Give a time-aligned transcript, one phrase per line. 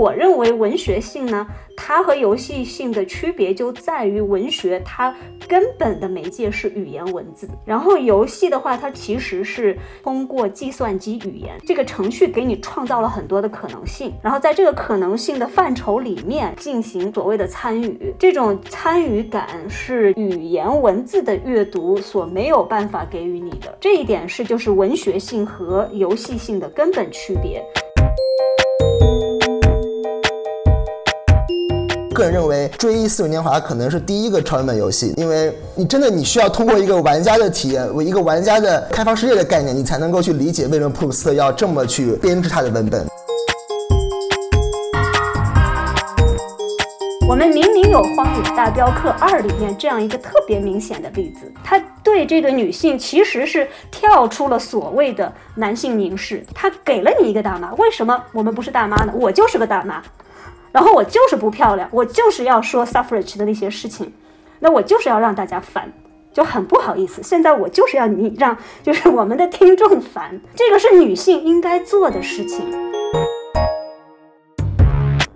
[0.00, 5.14] 我认为文学性呢，它和游戏性的区别就在于文学它
[5.46, 27.62] 根本的媒介是语言文字，然后游戏的话，它其实是通过计算机语言这个程序给你创造了很多的可能性，然后在这个可能性的范畴里面进行所谓的参与，这种参与感是语言文字的阅读所没有办法给予你的，这一点是就是文学性和游戏性的根本区别。
[32.20, 43.06] 个人认为，《追忆似水年华》可能是第一个超文本游戏，因为你真的你需要通过一个玩家的体验，为一个玩家的开放世界的概念，你才能够去理解为什么普鲁斯特要这么去编织他的文本。
[47.26, 59.12] 我们明明有《荒野大镖客二》里面这样一个特别明显的例子，他对这个女性其实是跳出了所谓的男性凝视，他给了你一个大妈，为什么我们不是大妈呢？
[59.16, 60.02] 我就是个大妈。
[60.72, 64.12] 然后我就是不漂亮，我就是要说 suffrage 的那些事情，
[64.60, 65.92] 那我就是要让大家烦，
[66.32, 67.20] 就很不好意思。
[67.24, 72.70] 现在我就是要你让，就是我们的听众烦，这个是女性应该做的事情。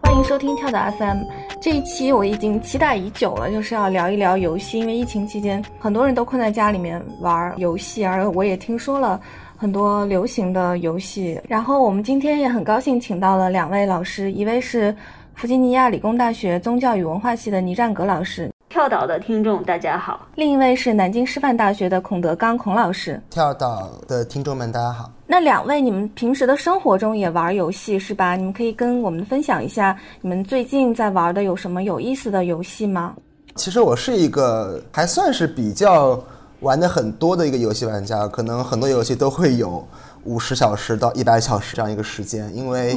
[0.01, 1.25] 欢迎收听跳岛 FM，
[1.61, 9.21] 这一期我已经期待已久了，就是要聊一聊游戏，因为疫情期间很多人都困在家里面玩游戏，而我也听说了
[9.57, 11.41] 很多流行的游戏。
[11.49, 14.95] 然后我们今天也很高兴请到了两位老师，一位是。
[15.37, 25.11] 弗吉尼亚理工大学宗教与文化系的倪占格老师，跳岛的听众大家好；另一位是南京师范大学的孔德刚孔老师，跳岛的听众们大家好。
[25.27, 28.37] 那两位，你们平时的生活中也玩游戏是吧？
[28.37, 33.15] 你们可以跟我们分享一下，你们最近在玩的有什么有意思的游戏吗？
[33.57, 36.19] 其实我是一个还算是比较
[36.61, 39.87] 玩的很多的一个游戏玩家，可能很多游戏都会有
[40.23, 42.97] 五十小时到一百小时这样一个时间，因为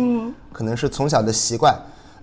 [0.54, 1.76] 可能是从小的习惯。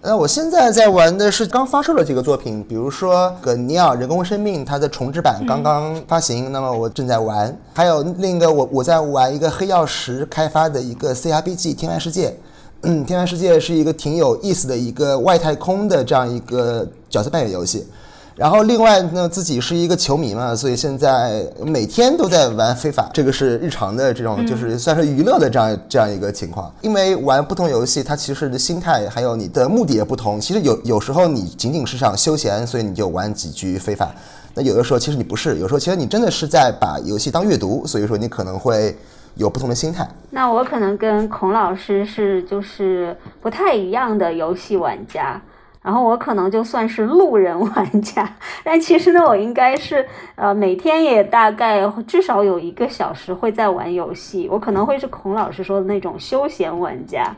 [0.06, 7.56] 那我现在在玩的是刚发售的几个作品，比如说《葛尼尔：人工生命》，它的重置版刚刚发行，那么我正在玩。
[7.72, 12.28] 还有另一个，我我在玩一个黑曜石开发的一个 CRPG《天外世界》。
[12.82, 17.86] 嗯，《天外世界》是一个挺有意思的一个外太空的这样一个角色扮演游戏。
[18.36, 26.72] 然后另外呢，自己是一个球迷嘛，所以现在每天都在玩非法，这个是日常的这种，就是算是娱乐的这样这样一个情况。
[26.80, 30.40] 因为玩不同游戏，它其实的心态还有你的目的也不同。
[30.40, 34.12] 其实有有时候你仅仅是想休闲，所以你就玩几局非法。
[34.52, 38.96] 那有的时候其实你不是，有时候其实你真的是在把游戏当阅读，所以说你可能会
[39.36, 40.08] 有不同的心态。
[40.30, 45.40] 那我可能跟孔老师是就是不太一样的游戏玩家。
[45.84, 48.26] 然后我可能就算是路人玩家，
[48.64, 54.48] 但其实呢，我应该是呃每天也大概至少有一个小时会在玩游戏。
[54.50, 57.36] 我可能会是孔老师说的那种休闲玩家。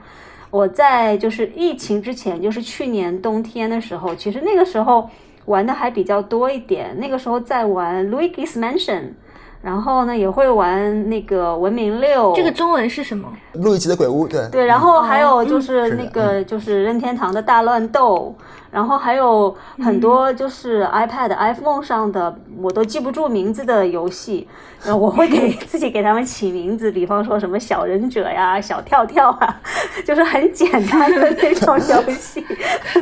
[0.52, 5.10] 我在就是疫情之前，就是去年冬天的时候，其实那个时候
[5.46, 6.96] 玩的还比较多一点。
[7.00, 9.00] 那个时候在玩《Luigi's Mansion》。
[9.66, 13.28] 然后呢，也会玩那个文明六，这个中文是什么？
[13.54, 14.64] 路易吉的鬼屋，对对。
[14.64, 18.32] 然后还有就是那个就是任天堂的大乱斗，
[18.70, 22.32] 然后还有很多就是 iPad、iPhone 上的
[22.62, 24.46] 我都记不住名字的游戏，
[24.84, 29.60] 然后我会给自己给他们起名字，比方说什么小忍者呀、小跳跳啊，
[30.06, 32.46] 就是很简单的那种游戏，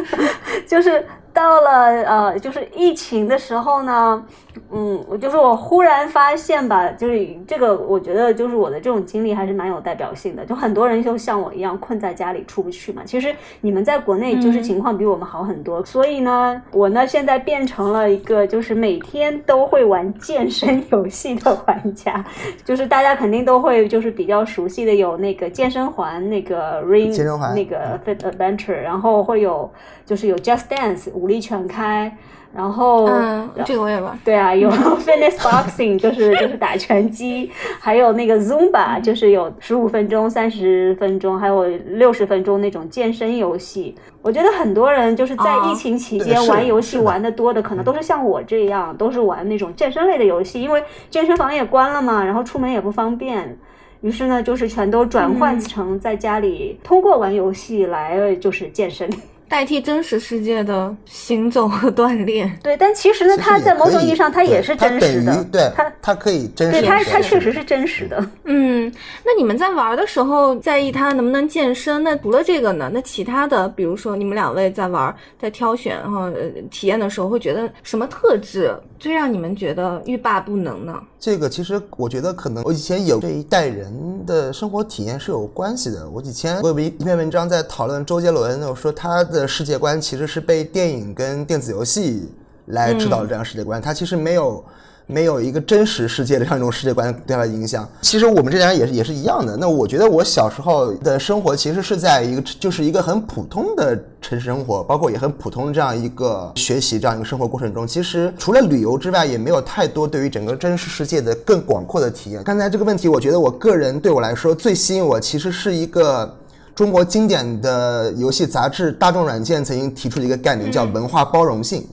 [0.66, 1.70] 就是到了
[2.04, 4.24] 呃，就是疫情的时候呢。
[4.70, 10.44] 嗯，我就是我忽然发现吧，就是这个，我觉得就是我的这种经历还是蛮有代表性的。
[10.44, 13.02] 就很多人就像我一样困在家里出不去嘛。
[13.04, 15.84] 其实你们在国内就是情况比我们好很多。
[15.84, 22.24] 所以呢，我呢现在变成了一个就是每天都会玩健身游戏的玩家。
[22.64, 29.70] 就是大家肯定都会就是比较熟悉的有那个健身环，那个 Ring，健身环，那个 Fit Adventure，然后会有
[30.04, 32.16] 就是有 Just Dance，武力全开。
[32.54, 34.16] 然后，嗯，这个我也玩。
[34.24, 34.70] 对啊，有
[35.02, 43.96] fitness boxing，就是就是打拳击，还有那个 Zumba，就是有十五分钟、三十分钟，还有六十分钟那种健身游戏。
[44.22, 50.80] 我觉得很多人就是在疫情期间玩游戏玩的多的，可能都是像我这样，都是玩那种健身类的游戏，因为
[51.10, 53.58] 健身房也关了嘛，然后出门也不方便，
[54.00, 59.10] 于是呢，就是全都转换成在家里通过玩游戏来就是健身。
[59.48, 62.58] 代替真实世界的行走和锻炼。
[62.62, 65.44] 对，但其实呢，它在某种意义上它也是真实的。
[65.52, 66.80] 对，它它可以真实。
[66.80, 68.26] 对，它它确实是真实的。
[68.44, 68.92] 嗯，
[69.24, 72.02] 那你们在玩的时候在意它能不能健身？
[72.02, 72.90] 那除了这个呢？
[72.92, 76.32] 那其他的，比如说你们两位在玩、在挑选和
[76.70, 81.00] 体验的时候，会觉得什么特质最让你们觉得欲罢不能呢？
[81.24, 83.90] 这个其实我觉得可能我以前有这一代人
[84.26, 86.06] 的生活体验是有关系的。
[86.10, 92.28] 我以前我有一一篇文章在讨论周杰伦，我说他的世界观其实是被电影跟电子游戏
[92.66, 94.62] 来指导这样世界观，他其实没有。
[95.06, 97.86] 没有一个真实世界的这样一种世界观对他的影响。
[98.00, 99.56] 其实我们这代人也是也是一样的。
[99.56, 112.42] 那我觉得我小时候的生活其实是在一个就是一个很普通的城市生活，包括也很普通的这样一个学习这样一个生活过程中，其实除了旅游之外，也没有太多对于整个真实世界的更广阔的体验。
[112.42, 116.34] 刚才这个问题，我觉得我个人对我来说最吸引我，其实是一个
[116.74, 121.86] 中国经典的游戏杂志《大众软件》曾经提出的一个概念，叫文化包容性。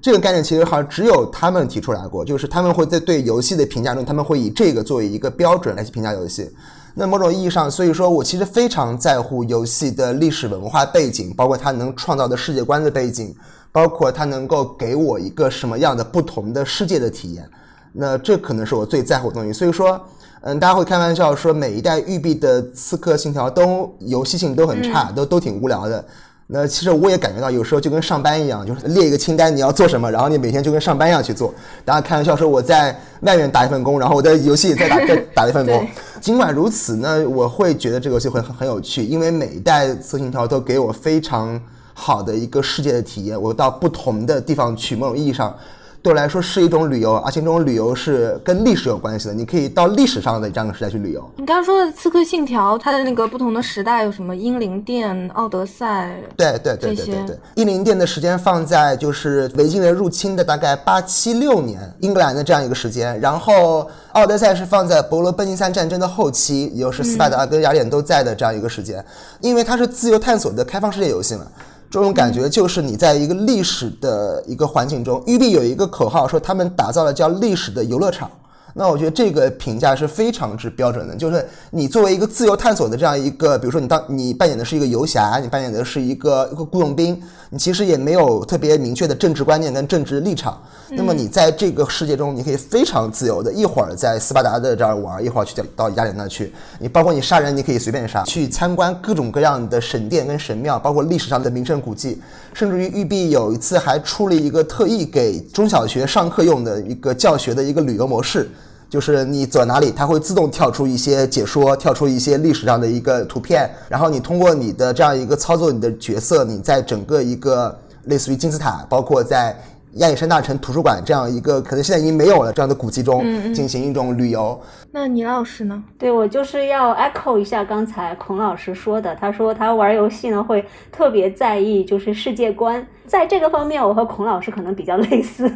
[0.00, 6.50] 这个概念其实好像只有他们提出来过，就是他们会在对游戏的评价中，他们会以这个作为一个标准来去评价游戏。
[6.94, 13.34] 那某种意义上，所以说我其实非常在乎游戏的历史文化背景，包括它能创造的世界观的背景，
[13.70, 17.48] 包括它能够给我一个什么样的不同的世界的体验。
[17.92, 19.52] 那这可能是我最在乎的东西。
[19.52, 20.00] 所以说，
[20.40, 26.04] 嗯，大家会开玩笑说每一代育碧的刺客信条都游戏性都很差，都都挺无聊的。
[26.52, 31.54] 那其实我也感觉到，有时候就跟上班一样，就是列一个清单，你要做什么，然后你每天就跟上班一样去做。
[31.84, 35.86] 大家开玩笑说我在外面打一份工，然后我在游戏里再打 再打一份工。
[36.20, 41.60] 尽管如此呢，我会觉得这个游戏会很很有趣，因为每一代《色情条》都给我非常
[41.94, 43.40] 好的一个世界的体验。
[43.40, 45.56] 我到不同的地方去，某种意义上。
[46.02, 49.34] 对我来说是一种旅游，而且这种旅游是跟历史有关系的。
[49.34, 51.30] 你可以到历史上的这样的时代去旅游。
[51.36, 54.34] 你刚刚说的《刺客信条》，它的那个不同的时代有什么？
[54.34, 57.38] 英灵殿、奥德赛，对对对对对对。
[57.56, 63.20] 英灵殿的时间放在就是维京人入侵的大概八七六年，英格兰的这样一个时间。
[63.20, 69.04] 然后奥德赛是放在伯罗奔尼撒战争的后期，也就是斯巴达跟雅典都在的这样一个时间，
[69.40, 71.46] 因为它是自由探索的开放世界游戏嘛。
[71.90, 78.30] 这种感觉就是你在一个历史的一个环境中，育碧有一个口号说他们打造了叫历史的游乐场。
[78.72, 87.20] 那我觉得这个评价是非常之标准的，就是你作为一个自由探索的这样一个，比如说你当你扮演的是一个游侠，你扮演的是一个一个雇佣兵，
[87.50, 90.62] 你其实也没有特别明确的政治观念跟政治立场。
[90.92, 96.52] 那么你在这个世界中，你可以非常自由的，一会儿在斯巴达的这儿玩，一会儿去到雅典那去。
[96.78, 98.24] 你包括你杀人，你可以随便杀。
[98.24, 102.20] 去参观各种各样的神殿跟神庙，包括历史上的名胜古迹，
[102.52, 108.50] 甚至于育碧有一次还出了一个特意给中小学上课用的一个教学的一个旅游模式。
[108.88, 119.56] 就是你走哪里，它会自动跳出一些解说，跳出一些历史上的一个图片，然后你通过你的这样一个操作，你的角色，你在整个一个类似于金字塔，包括在
[119.94, 124.60] 亚历山大城图书馆这样一个可能现在已经没有了这样的古迹中进行一种旅游。
[124.92, 125.82] 那倪老师呢？
[125.98, 135.50] 对我就是要 echo 一下刚才孔老师说的，他说他玩游戏呢会特别在意就是世界观，在这个方面我和孔老师可能比较 类似，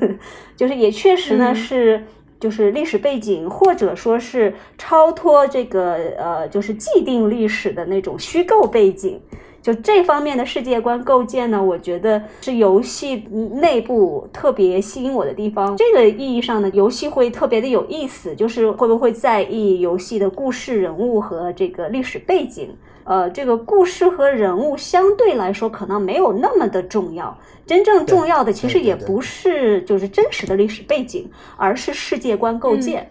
[0.57, 2.03] 就是也确实呢是。
[2.41, 9.19] 就是历史背景，或者说是超脱这个呃，就是既定历史的那种虚构背景，
[9.65, 13.17] 就这方面的世界观构建呢，我觉得是游戏
[13.55, 15.75] 内部特别吸引我的地方。
[15.79, 22.77] 这个意义上呢，游戏会特别的有意思，就是会不会在意游戏的故事人物和这个历史背景。
[23.05, 27.35] 呃，这个故事和人物相对来说可能没有那么的重要，
[27.65, 33.11] 真正重要的其实也不是就是真实的历史背景，而是世界观构建。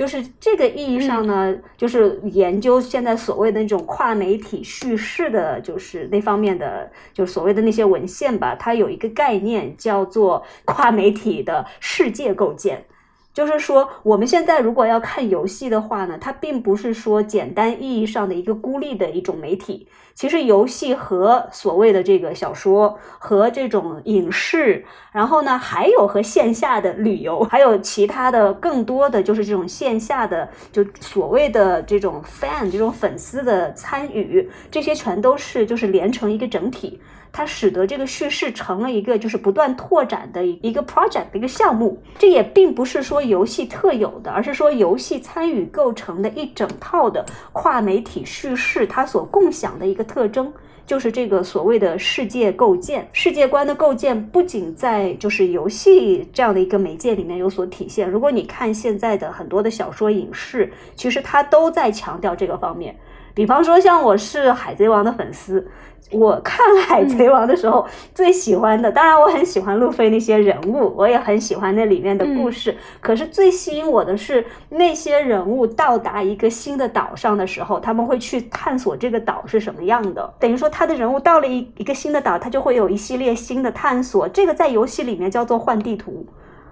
[0.00, 12.86] 就是这个意义上呢，就是研究现在所谓的那种跨媒体叙事的，就是那方面的，就是所谓的那些文献吧，它有一个概念叫做 跨媒体的世界构建。
[13.34, 19.86] 就是说，我们现在如果要看游戏的话呢，它并不是说简单意义上的一个孤立的一种媒体。
[20.14, 37.00] 其实，游戏和所谓的这个小说和这种影视，然后呢，还有和线下的旅游，还有其他的更多的就是这种线下的，就所谓的这种 fan 这种粉丝的参与，这些全都是就是连成一个整体。
[37.32, 50.52] 它使得这个叙事成了一个就是不断拓展的一个 project 的一个项目，这也并不是说游戏特有的，而是说游戏参与构成的一整套的跨媒体叙事，它所共享的一个特征，
[50.84, 58.10] 就是这个所谓的世界构建、世界观的构建，不仅在就是游戏这样的一个媒介里面有所体现。
[58.10, 62.96] 如果你看现在的很多的小说、影视，其实它都在强调这个方面。
[63.32, 65.64] 比方说，像我是海贼王的粉丝。
[66.12, 72.76] 我看《海贼王》的时候最喜欢的，当然我很喜欢路飞那些人物，我也很喜欢那里面的故事。
[73.00, 80.34] 可是最吸引我的是那些人物到达一个新的岛上的时候，他们会去探索这个岛是什么样的。
[80.40, 84.28] 等于说，他的人物到了一一个新的岛，他就会有一系列新的探索。
[84.28, 86.26] 这个在游戏里面叫做换地图。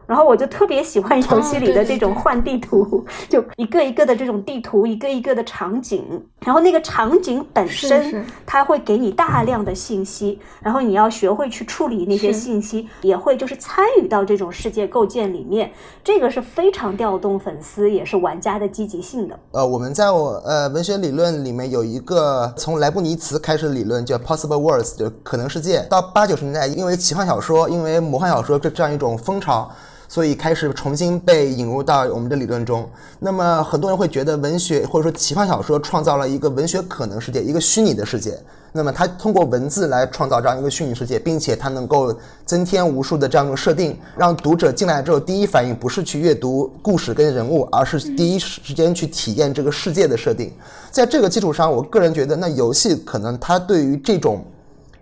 [0.08, 6.02] 然后我就特别喜欢游戏里的这种换地图， 就一个一个的这种地图，一个一个的场景。
[6.40, 15.70] 然后那个场景本身，它会给你大量的信息，然后你要学会去处理那些信息，也会就是参与到这种世界构建里面。
[16.02, 19.38] 这个是非常调动粉丝也是玩家的积极性的。
[19.50, 25.86] 呃，我们在我呃文学理论里面有一个从莱布尼茨开始的理论叫 Possible Worlds，就可能世界。
[25.90, 29.70] 到八九十年代，因为奇幻小说，因为魔幻小说这这样一种风潮。
[30.08, 32.88] 所以开始重新被引入到我们的理论中。
[33.20, 38.38] 那么很多人会觉得文学或者说奇幻小说创造了一个文学可能世界，一个虚拟的世界。
[38.72, 50.52] 那么它通过文字来创造这样一个虚拟世界，并且它能够增添无数的这样一种设定，让读者进来之后第一反应不是去阅读故事跟人物，而是第一时间去体验这个世界的设定。
[50.90, 54.44] 在这个基础上，我个人觉得，那游戏可能它对于这种。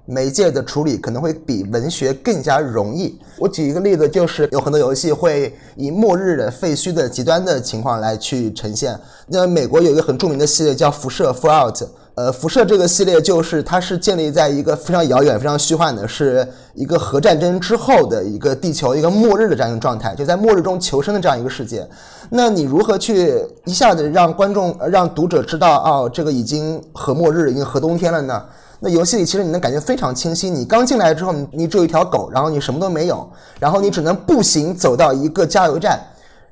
[0.07, 3.19] 媒介的处理可能会比文学更加容易。
[3.39, 8.99] 我举一个例子，就是有很多游戏会以末日的废墟的极端的情况来去呈现。
[9.27, 11.87] 那美国有一个很著名的系列叫《辐射》（Fallout）。
[12.17, 21.87] 呃，辐射这个系列就是它是建立在一个非常遥远、非常虚幻的，是一个核战争之后的一个地球一个末日的这样一个状态，就在末日中求生的这样一个世界。
[22.31, 28.43] 那你如何去一下子让观众、让读者知道，哦，这个已经核末日、已经核冬天了呢？
[28.81, 30.49] 那游戏里其实你能感觉非常清晰。
[30.49, 33.29] 你刚进来之后，你你只有一条狗，然后你什么都没有，
[33.61, 36.01] 然后你只能步行走到一个加油站，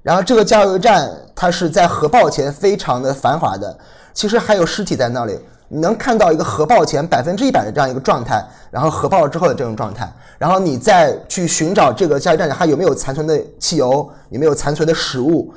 [0.02, 3.74] 然后这个加油站它是在核爆前非常的繁华的，
[4.12, 5.38] 其实还有尸体在那里，
[5.74, 8.40] 你能看到一个核爆前百分之一百的这样一个状态，
[8.70, 15.52] 然后核爆了之后的这种状态，然后你再去寻找这个加油站还有没有残存的汽油，有没有残存的食物。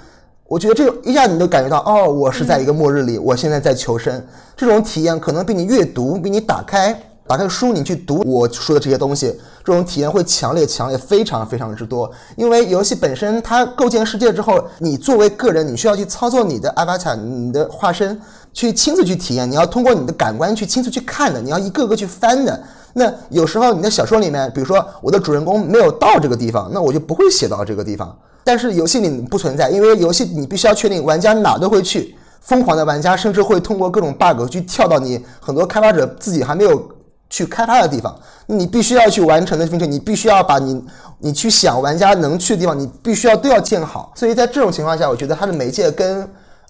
[0.48, 4.26] 我觉得这一下你都感觉到，哦，我是在一个末日里，我现在在求生。
[4.56, 12.10] 这种体验可能比你阅读、比你打开打开书，你去读我说的这些东西，这种体验会强烈、强烈、非常、非常之多。
[12.36, 18.20] 因为游戏本身它构建世界之后，你作为个人，你需要去操作你的 avatar，你的化身，
[18.58, 19.48] 去亲自去体验。
[19.50, 22.60] 你要通过你的感官去亲自去看的，你要一个个去翻的。
[22.94, 28.18] 那有时候你的小说里面，比如说我的主人公没有到这个地方，那我就不会写到这个地方。
[28.44, 32.16] 但是游戏里不存在，因为游戏你必须要确定玩家哪都会去。
[32.42, 36.90] 疯狂的玩家甚至会通过各种 bug 去跳到你很多开发者自己还没有
[37.30, 38.16] 去开发的地方。
[38.48, 40.82] 你必须要去完成的并且你必须要把你
[41.20, 44.14] 你去想玩家能去的地方，你必须要都要建好。
[44.16, 46.28] 所以在这种情况下，我觉得它的媒介跟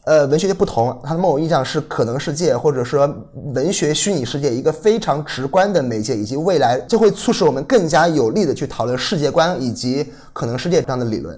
[0.08, 3.14] 呃文学的不同，它的某种意义上是可能世界或者说
[3.54, 11.38] 文学虚拟世界一个非常直观的媒介，以及未来就会促使我们更加有力的去讨论世界观以及可能世界这样的理论。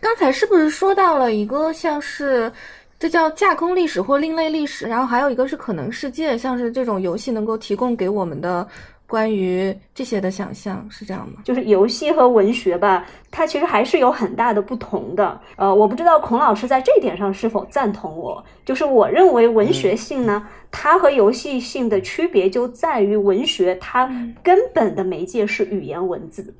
[0.00, 2.52] 刚才是不是说到了一个像是，
[2.98, 8.66] 这叫架空历史或另类历史，然后还有一个是可能世界，像是这种游戏能够提供给我们的
[9.10, 11.40] 关于这些的想象，是这样吗？
[11.44, 15.40] 就是游戏和文学吧，它其实还是有很大的不同的。
[15.56, 18.44] 呃，我不知道孔老师在这一点上是否赞同我。
[18.64, 24.08] 就是我认为文学性呢，它和游戏性的区别就在于文学它
[24.44, 26.54] 根本的媒介是语言文字。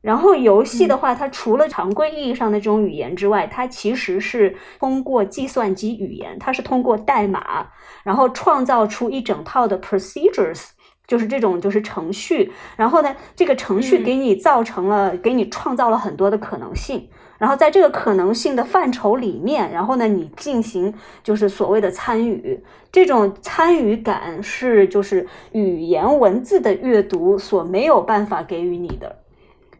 [0.00, 7.66] 然后游戏的话，它除了常规意义上的这种语言之外，它其实是通过计算机语言，它是通过代码，
[8.04, 10.68] 然后创造出一整套的 procedures，
[11.08, 12.52] 就是这种就是程序。
[12.76, 17.08] 然后呢，这个程序给你造成了，给你创造了很多的可能性。
[17.38, 22.60] 然后在这个可能性的范畴里面，然后呢，你进行就是所谓的参与，
[22.90, 29.20] 这种参与感是就是语言文字的阅读所没有办法给予你的。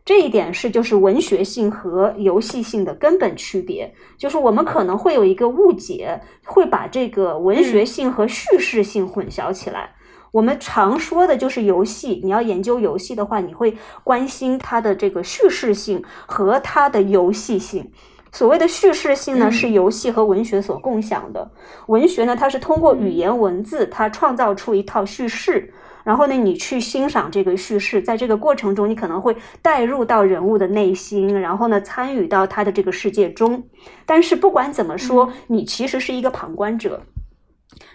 [0.05, 9.91] 这一点是就是文学性和游戏性的根本区别，就是我们可能会有一个误解，会把这个文学性和叙事性混淆起来。
[10.33, 17.91] 我们常说的就是游戏，你要研究游戏的话，你会关心它的这个叙事性和它的游戏性。
[18.31, 21.51] 所谓的叙事性呢，是游戏和文学所共享的。
[21.87, 25.73] 文学呢，它是通过语言文字，它创造出一套叙事。
[26.05, 33.65] 然后呢，你去欣赏这个叙事，在这个过程中，你可能会带入到人物的内心，然后呢，参与到他的这个世界中。
[34.05, 37.03] 但是不管怎么说，你其实是一个旁观者。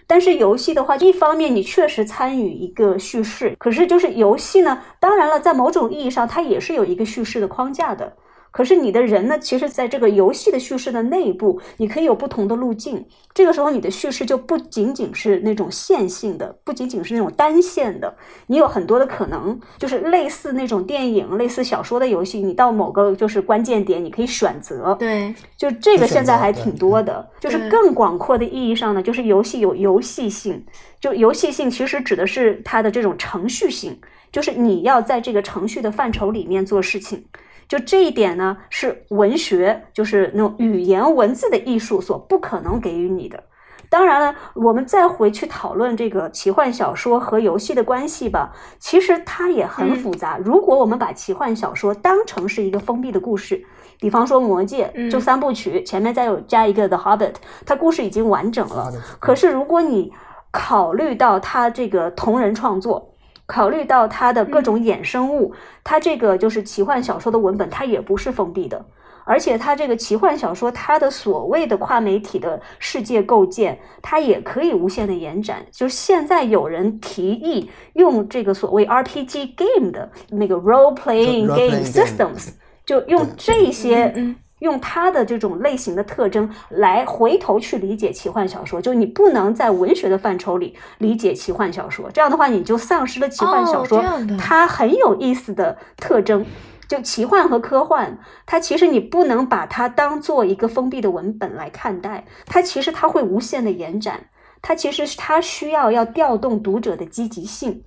[0.06, 8.16] 但是游戏的话，一方面你确实参与一个叙事，可是就是游戏呢，当然了，在某种意义上，它也是有一个叙事的框架的。
[8.54, 13.04] 可是你的人呢，其实在这个游戏的叙事的内部，你可以有不同的路径。
[13.34, 24.94] 这个时候，你的叙事就不仅仅是那种线性的，不仅仅是那种单线的，你有很多的可能，就是类似那种电影、类似小说的游戏，你到某个就是关键点，你可以选择。
[25.00, 27.28] 对，就这个现在还挺多的。
[27.40, 30.64] 就是更广阔的意义上呢，就是游戏有游戏性，
[31.00, 33.98] 就游戏性其实指的是它的这种程序性，
[34.30, 37.24] 就是你要在这个程序的范畴里面做事情。
[37.68, 43.42] 就这一点呢，是文学，就是那种语言文字的艺术所不可能给予你的。
[43.90, 50.36] 当然了，我们再回去讨论这个奇幻小说和游戏的关系吧，其实它也很复杂。
[50.38, 53.64] 如果我们把奇幻小说当成是一个封闭的故事，
[54.00, 57.32] 比方说《魔戒》就三部曲，前面再有加一个《The Hobbit》，
[57.64, 58.92] 它故事已经完整了。
[59.20, 60.12] 可是如果你
[60.50, 63.13] 考虑到它这个同人创作，
[63.46, 68.84] 考虑到它的各种衍生物，它这个就是奇幻小说的文本，它也不是封闭的，
[69.24, 75.64] 而且它这个奇幻小说它的所谓的跨媒体的世界构建，它也可以无限的延展。
[75.70, 82.50] 就是现在有人提议用这个所谓 RPG game 的那个 role playing game systems，
[82.86, 84.34] 就用这些。
[84.64, 94.02] 用它的这种类型的特征来回头去理解奇幻小说，就你不能在文学的范畴里理解奇幻小说，这样的话你就丧失了奇幻小说
[94.36, 96.44] 它很有意思的特征。
[96.86, 104.20] 就奇幻和科幻，它其实你不能把它当做一个封闭的文本来看待，它其实它会无限的延展，
[104.60, 107.82] 它其实它需要要调动读者的积极性，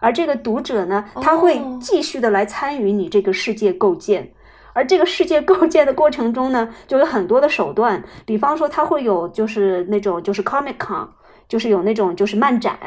[0.00, 4.30] 而这个读者呢，他会继续的来参与你这个世界构建。
[4.72, 11.08] 而这个世界构建的过程中呢，就有很多的手段，比方说它会有就是那种就是 Comic Con，
[11.48, 12.78] 就是有那种就是漫展，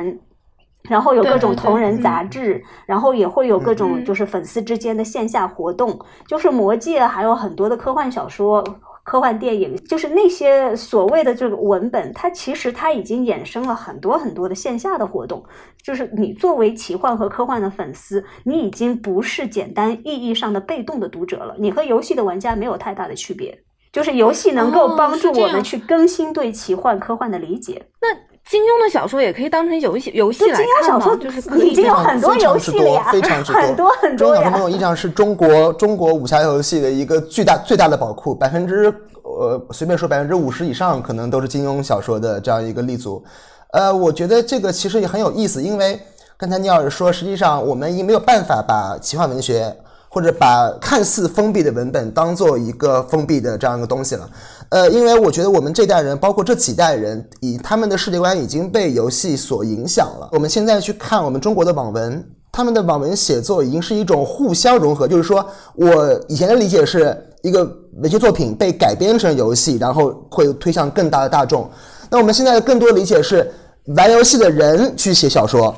[0.89, 8.63] 然后有各种同人杂志，然后也会有各种就是粉丝之间的线下活动，就是魔戒还有很多的科幻小说。
[9.05, 15.41] 科幻电影就是那些所谓的这个文本，它其实它已经衍生了很多很多的线下的活动。
[15.83, 23.55] 就是你作为奇幻和科幻的粉丝，你已经不是简单意义上的被动的读者了，你和游戏的玩家没有太大的区别。
[23.91, 27.87] 就是游戏能够帮助我们去更新对奇幻科幻的理解。
[28.01, 33.03] 那金庸的小说也可以当成游戏游戏来看小说就是已经有很多游戏了呀，
[33.47, 34.35] 很多很多。
[34.35, 43.23] 金庸小说某种意义上是中国中国武侠游戏的一个巨大最大的宝库，百分之呃随便说百分之五十以上可能都是金庸小说的这样一个立足。
[43.71, 45.99] 呃，我觉得这个其实也很有意思，因为
[46.37, 49.75] 刚才聂老师说，实际上我们已经没有办法把奇幻文学
[50.07, 54.29] 或者把看似封闭的文本当做一个封闭的这样一个东西了。
[54.69, 60.29] 呃，因为我觉得我们这代人，包括这几代人，以他们的世界观已经被游戏所影响了。
[60.31, 65.07] 我们现在去看我们中国的网文，他们的网文写作已经是一种互相融合。
[65.07, 67.63] 就是说我以前的理解是一个
[68.01, 71.69] 文学作品被改编成游戏，然后会推向更大的大众。
[72.09, 73.51] 那我们现在更多理解是
[73.95, 75.73] 玩游戏的人去写小说。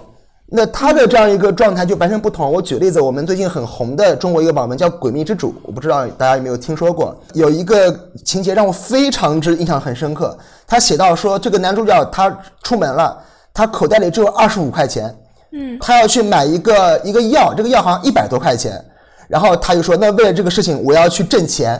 [0.49, 2.49] 那他的这样一个状态就完全不同。
[2.49, 7.13] 我举例子，我们最近很红的中国一个网文叫《诡秘之主》，我不知道大家有没有听说过。
[7.33, 10.38] 有一个情节让我非常之印象很深刻。
[10.65, 12.33] 他写到说，这个男主角他
[12.63, 13.17] 出门了，
[13.53, 15.13] 他口袋里只有二十五块钱，
[15.51, 18.81] 嗯，他要去买一个一个药，这个药好像一百多块钱。
[19.27, 21.77] 然后他就说，那为了这个事情，我要去挣钱。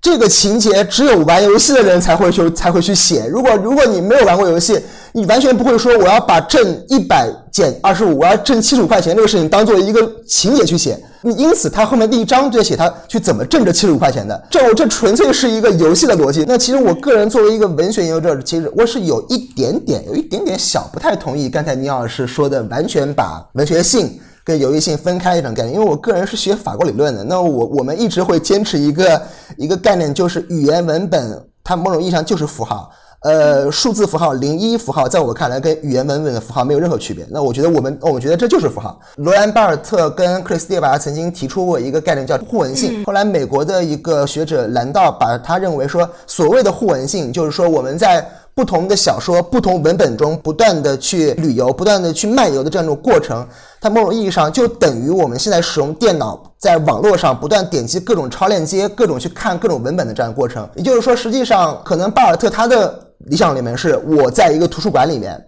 [0.00, 3.26] 这个情节只有玩游戏的人才会去才会去写。
[3.26, 4.80] 如果如果你没有玩过游戏，
[5.16, 11.02] 你完全不会说我要把挣一百减二十五，我要挣七十五块钱这个事情当做一个情节去写。
[11.22, 14.46] 你因此他后面第一章就写他去怎么挣这七十五块钱的。
[14.50, 16.44] 这我这纯粹是一个游戏的逻辑。
[16.46, 24.20] 那其实我个人作为一个文学研究者，其实我是有一点点有一点点小不太同意刚才倪老师说的，完全把文学性。
[24.44, 29.20] 跟游戏性分开一种概念，因为我个人是学法国理论的，那我我们一直会坚持一个
[29.56, 32.88] 一个概念，就是语言文本它某种意义上就是符号，
[33.26, 37.26] 呃，数字符号零一符号，在我看来跟语言文本的符号没有任何区别。
[37.28, 39.00] 那我觉得我们我们觉得这就是符号。
[39.16, 53.44] 罗兰巴尔特跟克里斯蒂瓦曾经提出过一个概念叫互文性，后来美国的一个学者兰道把他认为说，所谓的互文性就是说我们在不同的小说、不同文本中不断的去旅游、不断的去漫游的这样一种过程。
[53.80, 60.68] 它某种意义上，就等于我们现在使用电脑在网络上不断点击各种超链接、各种去看各种文本的这样过程。
[60.76, 65.42] 也就是说，实际上可能巴尔特他的理想里面是我在一个图书馆里面，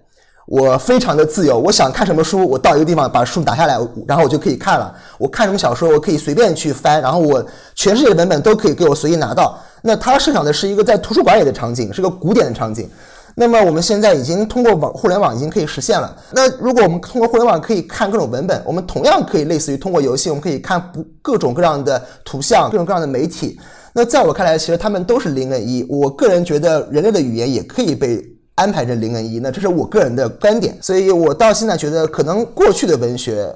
[0.46, 4.94] 我非常的自由，我想看什么书，我到一个地方把书打下来，然后我就可以看了。
[5.18, 9.58] 我看什么小说，我可以随便去翻，然后我全世界的文本都可以给我随意拿到。
[9.82, 12.90] 那他设想的是一个在图书馆里的场景，是个古典的场景。
[13.34, 16.16] 那么我们现在已经通过网互联网已经可以实现了。
[16.32, 23.60] 那如果我们通过互联网可以看各种文本，我们同样可以类似于通过游戏，我们可以看不各种各样的图像，各种各样的媒体。
[23.92, 25.86] 那在我看来，其实他们都是零跟一。
[25.88, 28.24] 我个人觉得人类的语言也可以被
[28.54, 29.38] 安排成零跟一。
[29.38, 30.76] 那这是我个人的观点。
[30.80, 33.54] 所以我到现在觉得，可能过去的文学，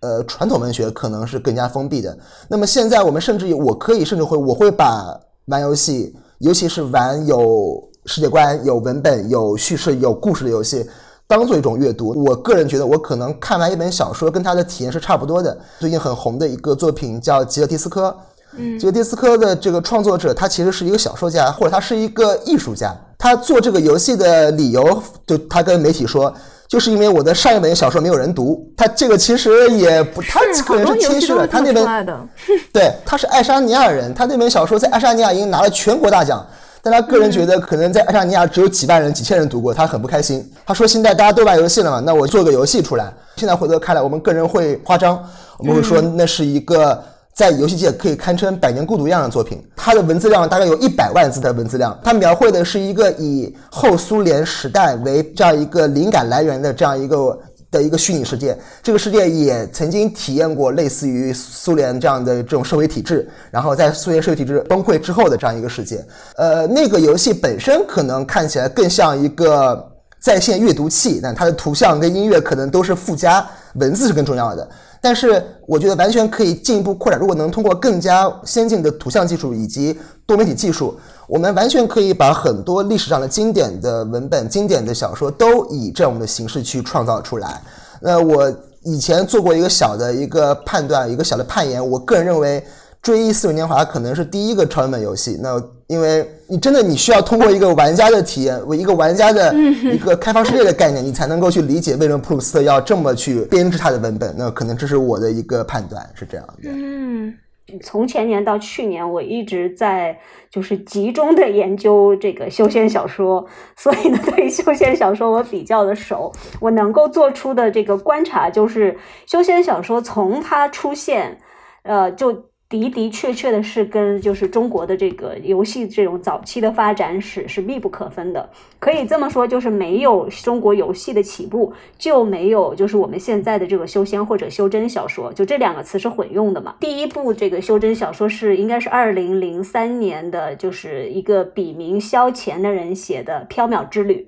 [0.00, 2.16] 呃，传统文学可能是更加封闭的。
[2.48, 7.90] 那么现在我们甚至我可以甚至会我会把玩游戏，尤其是玩有。
[8.06, 10.86] 世界观有文本、有叙事、有故事的游戏，
[11.26, 12.12] 当做一种阅读。
[12.22, 15.56] 我个人觉得，我可能看完一本小说，跟他的体验是差不多的。
[15.80, 18.08] 最近很红的一个作品叫《吉尔蒂斯科》，
[18.56, 22.94] 嗯，吉尔蒂斯科的这个创作者，他其实是一个小说家，或者他是一个艺术家。
[23.18, 26.32] 他做这个游戏的理由，就他跟媒体说，
[26.68, 28.66] 就是因为我的上一本小说没有人读。
[28.76, 31.46] 他这个其实也不，他可能是谦虚了。
[31.46, 31.86] 他那本，
[32.72, 36.44] 对，他是爱沙尼亚人，他那本小说在爱沙尼亚已经拿了全国大奖。
[36.82, 40.46] 但他个人觉得，可能在爱沙尼亚只有几万人、几千人读过，他很不开心。
[40.66, 45.18] 他说：“现在大家都玩游戏了嘛，那我做个游戏出来。”现在回头看来，我们个人会夸张，
[45.56, 47.02] 我们会说那是一个
[47.34, 49.62] 在游戏界可以堪称百年孤独一样的作品。
[49.76, 57.38] 它的文字量大概有一百万字的文字量，它描绘的是一个以后苏联时代为这样一个灵感来源的这样一个。
[57.70, 66.00] 的一个虚拟世界，这个世界也曾经体验过类似于苏联这样的这种社会体制，然后在苏联社会体制崩溃之后的这样一个世界。
[66.36, 73.44] 呃，那个游戏本身可能看起来更像一个在线阅读器，但它的图像跟音乐可能都是附加，
[73.74, 74.70] 文字是更重要的。
[75.04, 87.62] 但是我觉得完全可以进一步扩展，如果能通过更加先进的图像技术以及多媒体技术，我们完全可以把很多历史上的经典的文本、经典的小说都以这样的形式去创造出来。
[88.00, 88.50] 那我
[88.82, 92.64] 以前做过一个小的一个判断，一个小的判言，我个人认为。
[93.04, 99.54] 追忆似水年华可能是第一个超文本游戏，那因为你真的你需要通过一个玩家的体验，为一个玩家的
[99.92, 104.34] 一个开放世界的概念，你才能够去理解为什么普鲁斯特要这么去编织他的文本。
[104.38, 106.70] 那可能这是我的一个判断，是这样的。
[106.70, 107.34] 嗯，
[107.82, 110.18] 从前年到去年，我一直在
[110.50, 116.32] 就是集中的研究这个修仙小说，所以呢，对于修仙小说我比较的熟。
[116.58, 121.36] 我能够做出的这个观察就是，修仙小说从它出现，
[121.82, 122.46] 呃，就。
[122.70, 128.50] 的的确确的是跟就是中国的这个游戏这种早期的发展史是密不可分的，
[128.80, 136.74] 可以这么说，就是没有中国游戏的起步，就没有就是我们现在的这个修仙或者修真小说，就这两个词是混用的嘛。
[136.80, 144.26] 第一部这个修真小说是应该是二零零三年的，就是一个笔名萧乾的人写的《缥缈之旅》，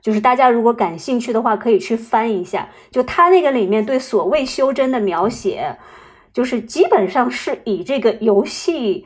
[0.00, 5.78] 就是大家如果感兴趣的话，可以去翻一下，就他那个里面对所谓修真的描写。
[6.38, 9.04] 就是基本上是以这个游戏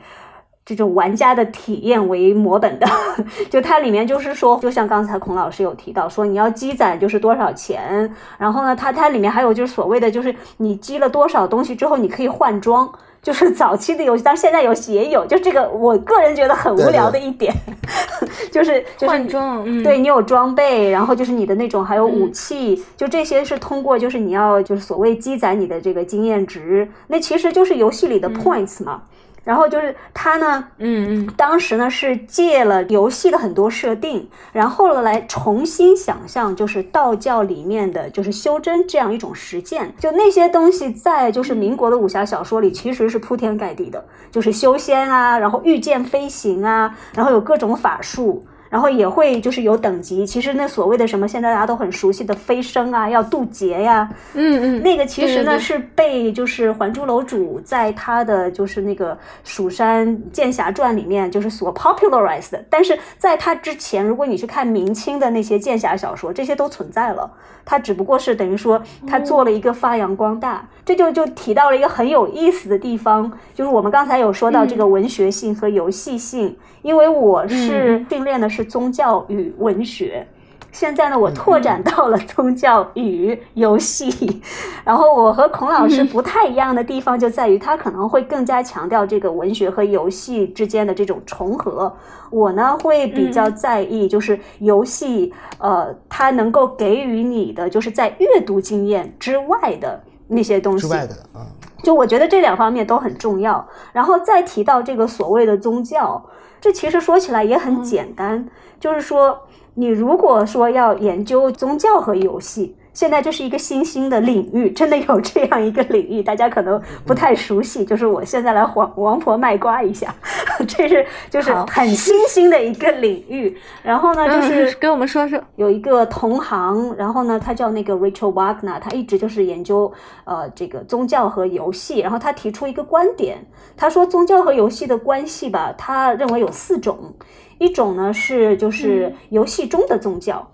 [0.63, 2.85] 这种玩家的体验为模本的，
[3.49, 12.87] 就它里面就是说，就像刚才孔老师有提到说，你要积攒就是多少钱，然后呢，它它里面还有就是所谓的就是你积了多少东西之后，你可以换装。
[13.23, 17.53] 就是早期的游戏，但现在游戏也有，就这个我个人觉得很无聊的一点，
[18.51, 29.01] 就是换装，对你有装备，然后就是你的那种还有武器，就这些是通过就是你要就是所谓积攒你的这个经验值，那其实就是游戏里的 points 嘛。
[29.43, 39.93] 然后就是他呢，嗯嗯，当时呢是借了游戏的很多设定，然后呢来重新想象，就是道教里面的就是修真这样一种实践。
[39.99, 48.45] 就那些东西在就是民国的武侠小说里其实是铺天盖地的，就是修仙啊，然后御剑飞行啊，然后有各种法术。
[48.73, 67.31] 然后也会就是有等级，其实那所谓的什么现在大家都很熟悉的飞升啊，要渡劫呀，嗯嗯，那个其实呢是被就是《还珠楼主》在他的就是那个《蜀山剑侠传》里面就是所 popularized 的，但是在他之前，如果你去看明清的那些剑侠小说，这些都存在了，
[67.63, 76.57] 他只不过是等于说他做了一个发扬光大，这就就提到了一个很有意思的地方，就是我们刚才有说到这个文学性和游戏性。
[76.81, 80.27] 因为我是训练的是宗教与文学，
[80.69, 84.41] 现在呢，我拓展到了宗教与游戏。
[84.83, 91.95] 然后我和孔老师不太一样的地方就在于，他可能会更加强调这个文学和游戏之间的这种重合。
[92.29, 100.87] 我呢，会比较在意就是游戏，呃，它能够给予你的就是在阅读经验之外的那些东西。
[100.87, 101.47] 之外的啊，
[101.83, 103.67] 就我觉得这两方面都很重要。
[103.91, 106.23] 然后再提到这个所谓的宗教。
[106.61, 108.47] 这其实说起来也很简单，
[108.79, 109.37] 就是说，
[109.73, 117.83] 你如果说要研究宗教和游戏，现在这是一个新兴的领域，真的有这样一个领域，大家可能不太熟悉。
[117.83, 120.13] 就是我现在来黄王婆卖瓜一下，
[120.67, 123.57] 这是就是很新兴的一个领域。
[123.81, 129.91] 然后呢，就是 跟我们说说，有一个同行，然后呢，他叫那个 Rachel Wagner，他一直就是研究
[130.25, 131.99] 呃这个宗教和游戏。
[131.99, 133.37] 然后他提出一个观点，
[133.75, 137.13] 他说宗教和游戏的关系吧，他认为有四种，
[137.57, 140.47] 一种呢是就是游戏中的宗教。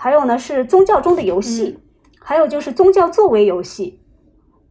[0.00, 1.80] 还有呢，是宗教中的游戏，
[2.20, 4.00] 还有就是宗教作为游戏，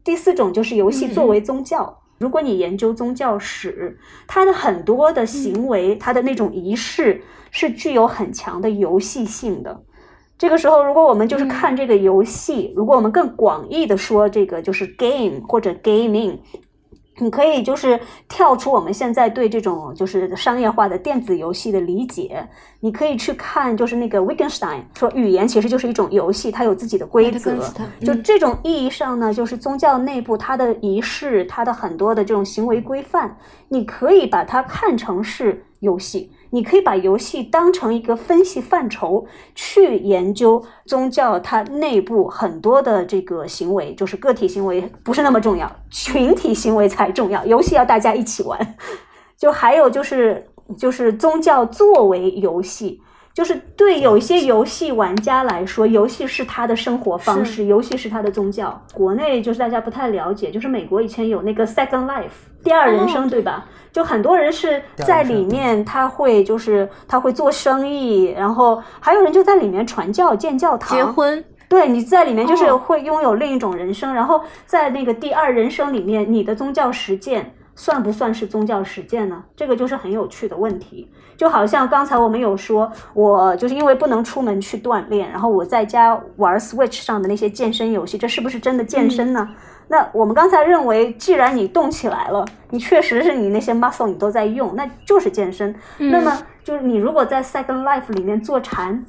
[0.02, 2.00] 第四种就是游戏作为宗教。
[2.18, 9.84] 如果你研究宗教史，它的很多的行为，它的那种仪式是具有很强的游戏性的。
[10.38, 16.38] 这个时候，如果我们就是看这个游戏，如果我们更广义的说，这个就是 game 或者 gaming。
[17.20, 22.48] 你可以就是跳出我们现在对这种就是商业化的电子游戏的理解，
[22.80, 27.56] 你可以去看就是那个 Wittgenstein 说语言其实就是一种游戏，它有自己的规则。
[28.02, 33.36] 就这种意义上呢，就是宗教内部它的仪式，它的很多的这种行为规范，
[33.68, 36.32] 你可以把它看成是游戏。
[36.52, 47.46] 你可以把游戏当成一个分析范畴去研究宗教，它内部很多的这个行为，就是个体行为不是那么重要，群体行为才重要。
[47.46, 48.76] 游戏要大家一起玩，
[49.38, 53.02] 就还有就是就是宗教作为游戏，
[53.38, 58.82] 就是对有一些游戏玩家来说，游戏是他的生活方式，游戏是他的宗教。
[58.96, 62.32] 国内就是大家不太了解，就是美国以前有那个 Second Life
[62.64, 63.68] 第二人生，对吧？
[63.92, 71.46] 就很多人是在里面，他会就是他会做生意，然后还有人就在里面传教、建教堂、结婚。
[71.70, 74.12] 对，你在里面就是会拥有另一种人生。
[74.12, 79.44] 然后在那个第二人生里面，你的宗教实践算不算是宗教实践呢？
[79.56, 81.12] 这个就是很有趣的问题。
[81.38, 89.48] 就好像刚才我们有说，我就是因为不能出门去锻炼，然后我在家玩 Switch 上的那些健身游戏，这是不是真的健身呢？
[89.90, 95.74] 那我们刚才认为，既然你动起来了，你确实是你那些 muscle 你都在用，那就是健身。
[95.98, 99.06] 那么就是你如果在 Second Life 里面坐禅，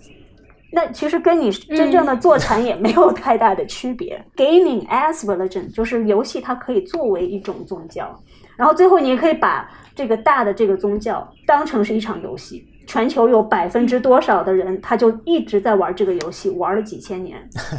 [0.71, 4.25] 那其实跟你真正的坐禅也没有太大的区别。
[4.37, 8.15] Gaming as religion 就是游戏，它可以作为一种宗教。
[8.55, 12.65] 然后最后你也可以把这个大的这个宗教当成是一场游戏。
[12.87, 17.37] 全球有百分之多少的人，他就一直在玩这个游戏，玩了几千年。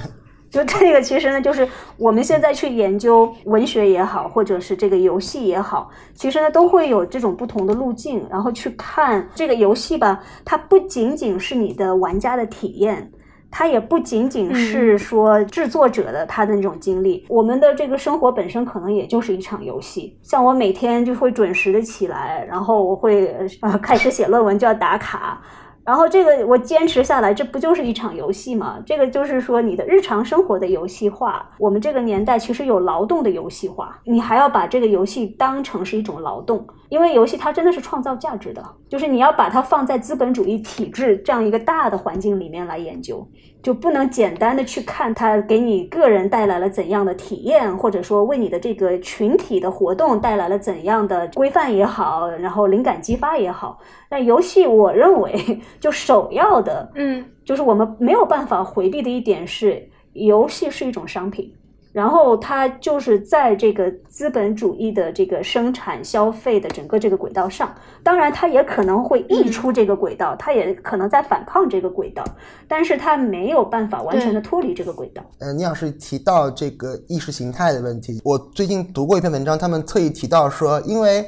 [0.52, 10.22] 就这个，其实呢，就是我们现在去研究文学也好，或者是这个游戏也好，其实呢，都会有这种不同的路径，然后去看这个游戏吧。
[10.44, 13.10] 它不仅仅是你的玩家的体验，
[13.52, 17.26] 它也不仅仅是说制作者的他的那种经历。
[17.30, 20.18] 我们的这个生活本身可能也就是一场游戏。
[20.22, 25.42] 像我每天就会准时的起来，然后我会呃开始写论文就要打卡。
[25.90, 28.78] 然后这个我坚持下来，这不就是一场游戏吗？
[28.86, 31.50] 这个就是说你的日常生活的游戏化。
[31.58, 43.28] 我们这个年代其实有劳动的游戏化，你还要把这个游戏当成是一种劳动，因为游戏它真的是创造价值的，就是你要把它放在资本主义体制这样一个大的环境里面来研究。
[43.62, 53.80] 就不能简单的去看它给你个人带来了怎样的体验，或者说为你的这个群体的活动带来了怎样的规范也好，然后灵感激发也好。
[54.10, 61.54] 那游戏，我认为就首要的，嗯，就是我们没有办法回避的一点是，游戏是一种商品。
[61.92, 67.74] 然后它就是在这个资本主义的这个生产消费的整个这个轨道上，
[68.04, 72.24] 当然它也可能会溢出这个轨道，它也可能在反抗这个轨道，
[72.68, 75.24] 但是它没有办法完全的脱离这个轨道。
[75.40, 81.26] 呃，倪老师提到这个意识形态的问题，我最近读过一篇文章，他们特意提到说，因为。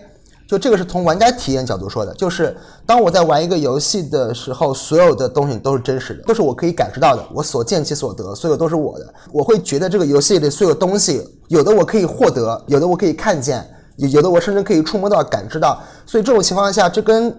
[0.52, 2.54] 就这个是从玩家体验角度说的，就是
[2.86, 9.14] 当我在玩一个游戏的时候，所有的东西都是真实的，都是我可以感知到的，我所见其所得，所有都是我的。
[9.32, 15.82] 我会觉得这个游戏里所有东西，有的我可以获得，有的我可以看见，有有的我甚至可以触摸到、感知到。
[16.06, 17.34] 所以这种情况下，这跟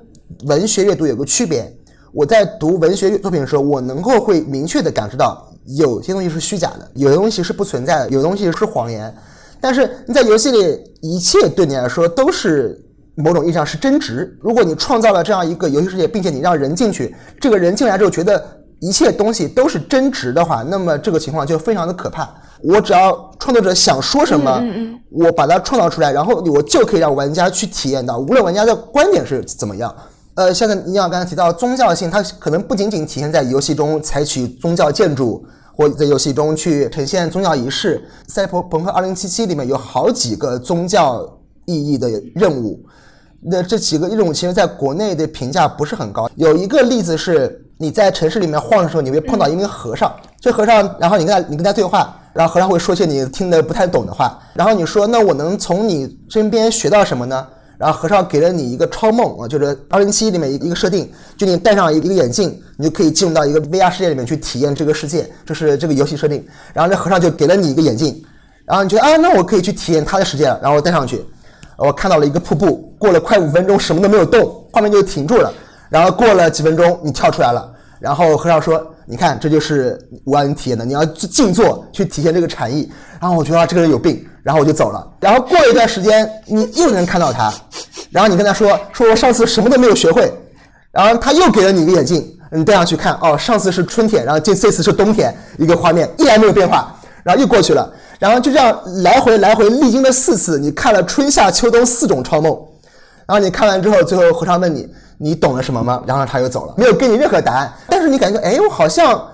[0.47, 1.71] 文学阅读有个区别。
[2.15, 9.15] 我在读文学作品的时候，我能够会明确的感知到，有些东西是虚假的，有的东西是不存在的，有的东西是谎言。
[9.61, 12.79] 但是你在游戏里，一切对你来说都是。
[13.15, 14.39] 某种意义上是真值。
[14.41, 18.43] 如果你创造了这样一个游戏世界，并且你让人进去，这个人进来之后觉得
[18.81, 22.29] 一切东西都是真值的话，那么这个情况就非常的可怕。
[22.63, 24.63] 我只要创作者想说什么，
[25.11, 29.93] 我把它创造出来，然后我就可以让玩家去体验到，无论玩家的观点是怎么样。
[30.35, 35.45] 呃，像你像刚才提到宗教性，它可能不仅仅体现在游戏中采取宗教建筑，
[35.77, 38.03] 或在游戏中去呈现宗教仪式。
[38.29, 41.29] 赛博朋克2077里面有好几个宗教
[41.67, 42.81] 意义的任务。
[43.45, 46.31] 那这几个一种其实在国内的评价不是很高。
[46.37, 50.15] 有一个例子是，你在城市里面晃的时候，你会碰到一名和尚。
[50.41, 57.47] 这和尚，然后你跟他你跟他对话，然后和尚会说些你听得不太懂的话，然后你说那我能从你身边学到什么呢？
[57.79, 66.47] 然后和尚给了你一个超梦啊，就是二零七里面一一个设定，就你戴上一个眼镜，你就可以进入到一个 VR 世界里面去体验这个世界，这是这个游戏设定。
[66.73, 68.23] 然后这和尚就给了你一个眼镜，
[68.65, 71.25] 然后你觉得啊，那我可以去体验他的世界了，然后我戴上去，
[71.83, 75.53] 我看到了一个瀑布，过了快五分钟什么都没有动，画面就停住了。
[75.89, 82.91] 然后过了几分钟，你跳出来了，然后和尚说：“你看，这就是我让你体验的，你要静坐去体现这个禅意。”
[83.21, 85.07] 然后我觉得这个人有病，然后我就走了。
[85.21, 87.53] 然后过了一段时间，你又能看到他，
[88.11, 90.33] 然后你跟他说：“说我上次什么都没有学会。”
[90.91, 102.53] 然后他又给了你一个眼镜，你戴上去看，哦，上次是春天，然后这这次是冬天，一个画面依然没有变化，然后又过去了，然后就这样来回来回历经了四次，你看了春夏秋冬四种超梦，
[103.27, 107.73] 然后你看完之后，最后和尚问你：“你懂了什么吗？”然后他又走了，没有给你任何答案。
[107.89, 109.29] 但是你感觉，哎，我好像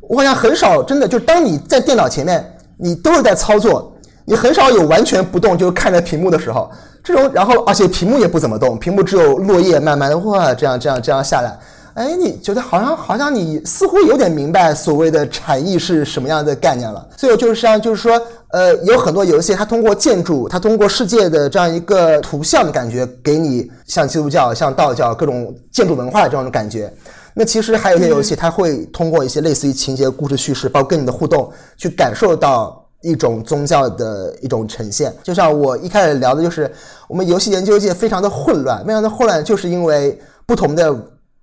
[0.00, 2.50] 我好像很少真的，就当你在电脑前面。
[2.76, 3.92] 你都是在操作，
[4.24, 6.68] 你很少有完全不动就是看着屏幕的时候。
[7.04, 11.56] 这种，然后而且屏幕也不怎么动，屏幕只有落叶慢慢的哇这样这样这样下来。
[11.94, 17.08] 哎，你觉得好像好像你似乎有点明白所谓的禅意是什么样的概念了。
[17.16, 26.92] 所以就是像就是说，呃，有很多游戏它通过建筑，它通过世界的这样一个图像的感觉，给你像基督教、像道教各种建筑文化的这种感觉。
[27.32, 35.14] 那其实还有一些游戏，它会通过一些类似于情节、故事叙事，包括跟你的互动，去感受到一种宗教的一种呈现。
[35.22, 36.68] 就像我一开始聊的，就是
[37.08, 40.94] 我们游戏研究界非常的混乱，非常的混乱，就是因为不同的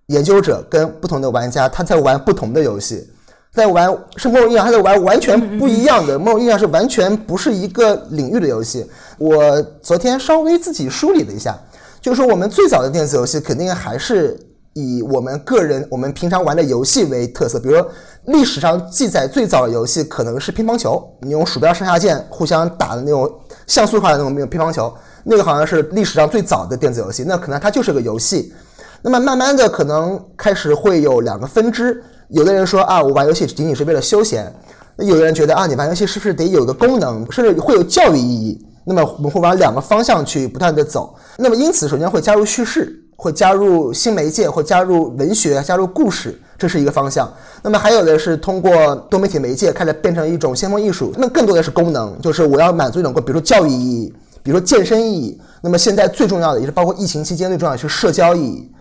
[0.08, 3.10] 研究者跟不同的玩家，他在玩不同的游戏，
[3.54, 8.86] 在玩是某种意义上他在玩完全不一样的，某种意义上是完全不是一个领域的游戏。
[9.18, 11.58] 我昨天稍微自己梳理了一下，
[12.02, 14.40] 就是说我们最早的电子游戏肯定还是。
[14.74, 17.86] 以我们个人我们平常玩的游戏为特色，比如说
[18.28, 23.30] 历史上记载最早的游戏可能是乒乓球，你用鼠标上下键互相打的那种
[23.68, 24.94] 像素化的那种乒乓球，
[25.26, 28.54] 那个好像是历史上最早的电子游戏，那可能它就是个游戏。
[29.02, 34.54] 那么慢慢的可能开始会有两个分支，有的人说啊，我玩游戏仅仅是为了休闲，
[34.96, 38.66] 那有的人觉得啊，你玩游戏是不是得有个功能，甚至会有教育意义？
[38.84, 41.16] 那么我们会往两个方向去不断的走。
[41.38, 42.98] 那么因此，首先会加入叙事。
[43.18, 47.32] 会加入新媒介，或加入文学，加入故事，这是一个方向。
[47.62, 51.14] 那么还有的是通过多媒体媒介开始变成一种先锋艺术。
[51.20, 54.12] 那更多的是功能，就是我要满足一种，比如说教育意义，
[54.42, 55.40] 比如说健身意义。
[55.62, 58.72] 那么现在最重要的也是包括疫情期间最重要的是社交意义。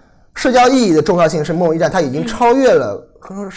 [0.41, 2.99] 社交意义的重要性是梦一战，它已经超越了，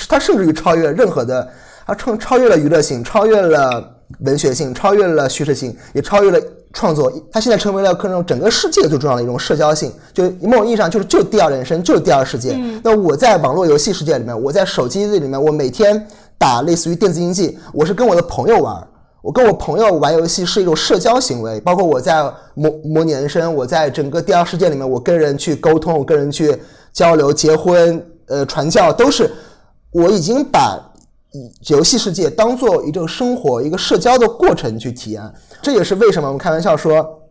[0.10, 1.48] 它甚至于超越任何的，
[1.88, 6.40] 它超超越了娱乐性，超越了文学性，超越了叙事性，也超越了。
[6.74, 12.60] 创作，它现在成为了可能整个世界最重要的一种社交性，就某种意义上就是就第二人生，就是第二世界。
[12.84, 16.04] 那我在网络游戏世界里面，我在手机里面，我每天
[16.36, 18.76] 打类似于电子竞技，我是跟我的朋友玩，
[19.24, 21.58] 我跟我朋友玩游戏是一种社交行为。
[21.62, 22.22] 包括我在
[22.56, 29.32] 模模拟人生，我在整个第二世界里面，我跟人去沟通，我跟人去交流、结婚、呃传教，都是
[29.92, 30.78] 我已经把
[31.70, 35.24] 游戏世界当做一种生活、一个社交的过程去体验。
[35.62, 37.22] 这也是为什么我们开玩笑说，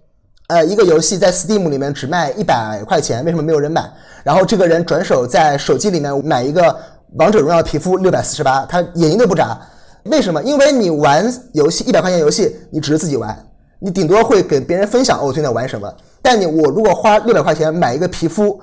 [0.49, 3.85] 呃，一个游戏在 Steam 里面只卖一百块钱，为什么没有人买？
[4.25, 6.75] 然后这个人转手在手机里面买一个
[7.17, 9.61] 王者荣耀皮肤六百四十八，他眼睛都不眨。
[10.05, 10.43] 为什么？
[10.43, 13.37] 因为你玩游戏一百块钱游戏，你只是自己玩，
[13.79, 15.93] 你顶多会给别人分享哦，我最近在玩什么。
[16.21, 18.61] 但你我如果花六百块钱买一个皮肤，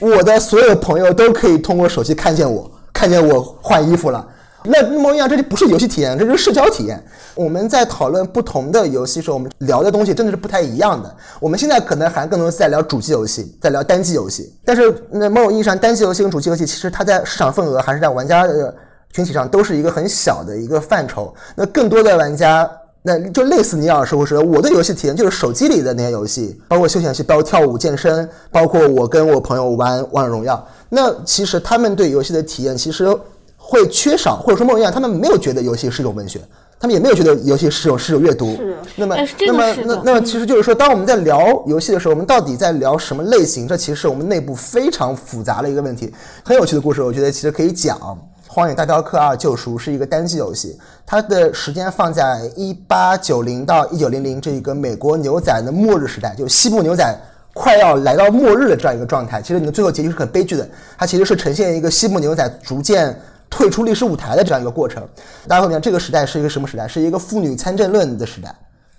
[0.00, 4.26] 我的所有朋友都可以通过手机看见我，看见我换衣服了。
[4.64, 7.02] 那一模一样，这就不是游戏体验，这就是社交体验。
[7.34, 11.16] 我们在讨论不同的游戏时候，我们聊的东西真的是不太一样的。
[11.40, 14.52] 我们现在可能还更多是在聊主机游戏，在聊单机游戏。
[14.64, 18.74] 但是，那某种意义上，单机游戏跟主机游戏，其实它在市场份额还是在玩家的
[19.12, 21.34] 群体上都是一个很小的一个范畴。
[21.54, 22.70] 那更多的玩家，
[23.02, 30.66] 那就类似你老师说说，我的游戏体验就是手机里的那些游戏，包括休闲游戏，包括跳舞、健身，包括我跟我朋友玩王者荣耀。
[30.88, 33.16] 那其实他们对游戏的体验，其实。
[33.60, 36.40] 会缺少，或者说梦一样，他们没有觉得游戏是一种文学，
[36.80, 38.58] 他们也没有觉得游戏是种是种阅读。
[38.96, 43.68] 那么，那么，那那么，其实就是说，当我们在聊游戏的时候，我们到底在聊什么类型？
[43.68, 46.10] 这其实是我们内部非常复杂的一个问题。
[46.42, 47.98] 很有趣的故事，我觉得其实可以讲。
[48.48, 57.16] 《荒野大镖客二：救赎》是一个单机游戏，它的时间放在一八九零到一九零零这一个美国牛仔的末日时代，就西部牛仔
[57.54, 59.40] 快要来到末日的这样一个状态。
[59.42, 63.14] 其实你的最后结局是很悲剧的，它其实是呈现一个西部牛仔逐渐。
[63.50, 65.02] 退出历史舞台的这样一个过程，
[65.46, 66.86] 大家会讲这个时代是一个什么时代？
[66.86, 68.54] 是一个妇女参政论的时代，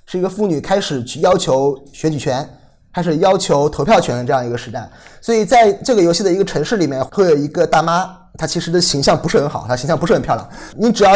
[0.08, 2.50] 是一个妇女开始去要求选举权，
[2.92, 4.90] 开始要求投票权的这样一个时代。
[5.22, 10.50] 所以在这个游戏的一个城市里面，会有一个大妈他其实的形象不是很好，他形象不是很漂亮。
[10.78, 11.12] 你只要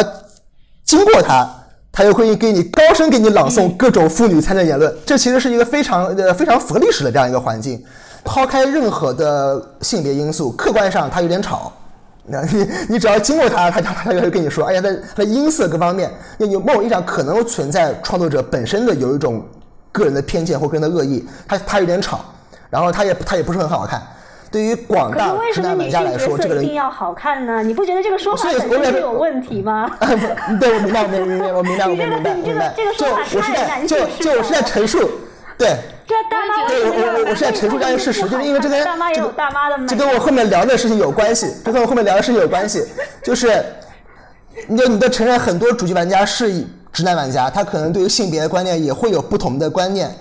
[0.84, 1.48] 经过他，
[1.92, 4.94] 他就会给你高声给你朗诵各种妇女参政言论。
[5.06, 7.84] 这其实是一个非常呃非常符合历史的这样一个环境。
[8.26, 11.72] 抛开任何的性别因素，客观上他有点吵。
[12.26, 19.46] 你你只要经过他，他他他就会跟你说，哎呀，他他音色各方面，有某种意义上可能存在创作者本身的有一种
[19.92, 22.24] 个人的偏见或个人的恶意，他他有点吵，
[22.70, 24.02] 然后他也他也不是很好看。
[24.54, 27.64] 对于广大直男玩家来说，这个人一定要好看呢？
[27.64, 29.90] 你不觉得这个说法本身有问题吗？
[30.62, 32.72] 对，我明白，我明白，我明白，我明白，我明白。
[32.96, 35.10] 就我是在就就我是在陈述，
[35.58, 35.76] 对。
[36.06, 38.80] 对大妈，对我我我是在陈述这样一个事实，就是因为这跟
[39.14, 39.34] 这个
[39.88, 42.86] 这跟我后面聊的事情有关系，这跟我后面聊的事情有关系，
[43.24, 43.66] 就是
[44.68, 50.14] 你你的承认很多主机玩家是直男玩家，他可能对于性别的观念也会有不同的观念，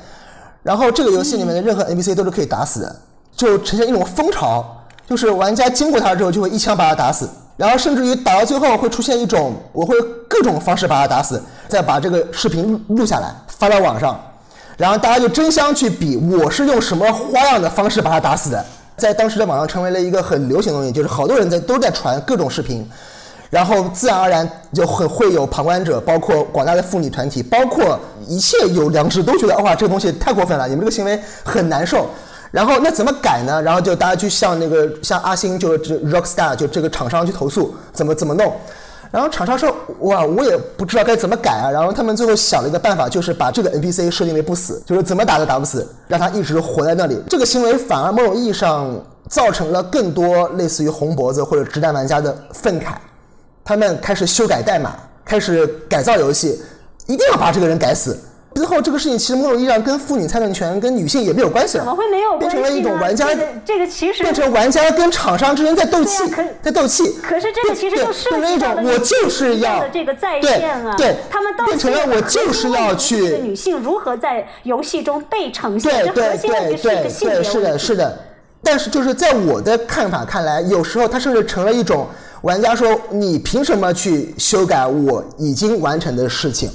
[0.62, 2.96] 然后这个游戏里面的任何 NPC 都是可以打死的，
[3.36, 4.64] 就呈现一种风潮，
[5.08, 9.96] 就是玩家经过他之后就会一枪把他打死，然后甚至于打到最后会出现一种我会
[10.28, 14.20] 各种方式把他打死，再把这个视频录录下来发到网上。
[14.78, 18.64] 然后大家就争相去比，我是用什么花样的方式把他打死的，
[18.96, 22.88] 在当时的网上成为了一个很流行的东西，就是好多人在都在传各种视频，
[23.50, 32.08] 然后自然而然就很会有旁观者，包括广大的妇女团体，包括一切有良知都觉得哇这个东西太过分了，你们这个行为很难受。
[32.52, 33.60] 然后那怎么改呢？
[33.62, 38.52] 然后就大家去向那个向阿星，就这 Rockstar 就这个厂商去投诉，怎么怎么弄。
[39.10, 47.18] 然后厂商说：“哇，我也不知道该怎么改啊。”然后他们最后想了一个办法，就是把这个 NPC 设定为不死，就是怎么打都打不死，让他一直活在那里。
[47.28, 48.94] 这个行为反而某种意义上
[49.28, 52.94] 造成了更多类似于红脖子或者直男玩家的愤慨，
[53.64, 54.94] 他们开始修改代码，
[55.24, 56.62] 开始改造游戏，
[57.06, 58.18] 一定要把这个人改死。
[58.54, 61.84] 之后这个事情其实某种意义上跟妇女参政权、跟女性也没有关系了。
[61.84, 63.26] 怎么会没有关系变成了一种玩家，
[63.64, 66.24] 这个其实变成玩家跟厂商之间在斗气，
[66.62, 67.16] 在斗气。
[67.22, 78.18] 可是这个其实就涉及到我就是要这个在线啊，对，他们变成了我就是要去女性如何在游戏中被呈现，这核心问题是一个性别是的，是的。
[78.62, 82.06] 但是就是在我的看法看来，有时候它甚至成了一种
[82.42, 86.70] 玩家说：“你凭什么去修改我已经完成的事情？”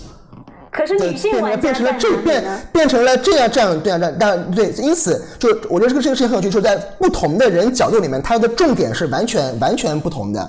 [0.77, 10.47] 可是女性玩家变成了这变变成了这样这样这样这样，但对，因此就我觉得这个这个事情很有趣，就是在不同的人角度里面，它的重点是完全完全不同的。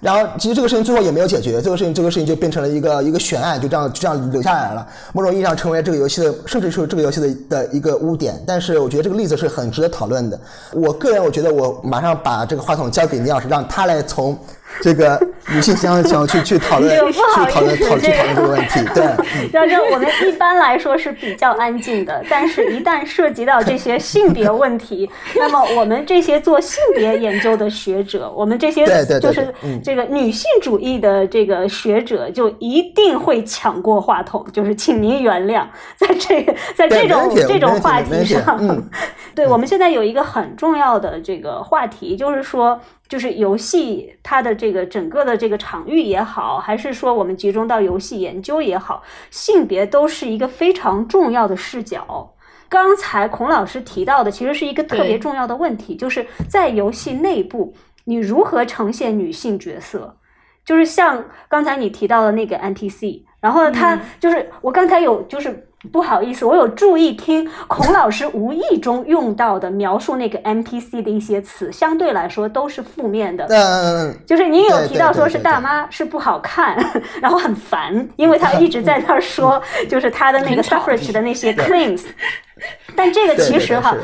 [0.00, 4.86] 然后其实这个事情最后也没有解决，这个事情这个事情就变成了一个一个悬案，就这样就这样留下来了。
[5.12, 8.40] 某种意义上成为这个游戏的，甚至是这个游戏的的一个污点。
[8.46, 10.38] 但是我觉得这个例子是很值得讨论的。
[10.72, 14.36] 我个人我觉得我马上把这个话筒交给倪老师，让他来从。
[14.82, 15.20] 这个
[15.52, 19.04] 女性相想去去讨论，去讨论讨去讨论这个问题， 对。
[19.50, 28.86] 然后我们一般来说是比较安静的，但是一旦涉及到这些性别问题，那么我们这些做性别研究的学者，我们这些
[29.20, 29.52] 就是
[29.82, 35.64] 这个女性主义的这个学者，就一定会抢过话筒，就是请您原谅，
[35.96, 38.84] 在这个在这种这种话题上，
[39.34, 42.78] 对我们现在有一个很重要的这个话题，就是说。
[43.08, 52.34] 就是游戏它的这个整个的这个场域也好，还是说我们集中到游戏研究也好，性别都是一个非常重要的视角。
[52.68, 60.18] 刚才孔老师提到的，其实是一个特别重要的问题，就是在游戏内部你如何呈现女性角色，
[60.64, 65.67] 就是像刚才你提到的那个 NPC，然后呢，他就是我刚才有就是。
[65.92, 73.46] 不好意思，我有注意听孔老师无意中用到的描述那个 NPC 的一些词，相对来说都是负面的。
[73.48, 76.76] 嗯，就是您有提到说是大妈是不好看，
[77.20, 82.04] 然后很烦，因为她一直在那儿说，就是她的那个 suffrage 的那些 claims。
[82.96, 83.96] 但这个其实哈，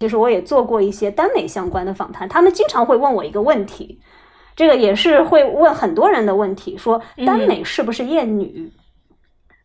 [0.00, 4.00] 其实我也做过一些耽美相关的访谈，他们经常会问我一个问题，
[4.56, 8.72] 这个也是会问很多人的问题，说耽美是不是厌女？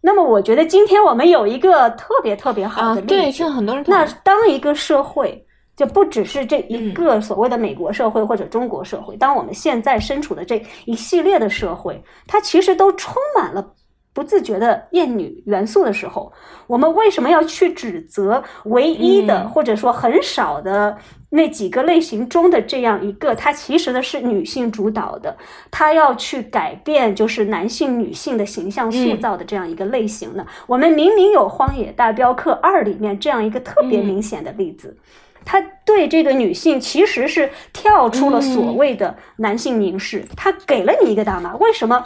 [0.06, 3.08] 那么我觉得今天我们有一个特别特别好的例子。
[3.08, 3.84] 对，像很多人。
[3.88, 5.44] 那当一个社会
[5.76, 13.66] 就不只是这一个所谓的美国社会或者中国社会，当我们现在身处的这一系列的社会，它其实都充满了。
[14.14, 16.32] 不自觉的厌女元素的时候，
[16.68, 20.96] 我们为什么要去指责唯一的或者说很少的
[21.36, 23.36] 那几个类型中的这样一个？
[23.36, 25.36] 它其实呢是女性主导的，
[25.70, 30.46] 它要去改变就是男性女性的形象塑造的这样一个类型呢？
[30.66, 34.98] 我们明明有《荒野大镖客二》里面这样一个特别明显的例子，
[35.44, 42.04] 他对这个女性其实是跳出了所谓的男性凝视，他给了你一个大妈，为什么？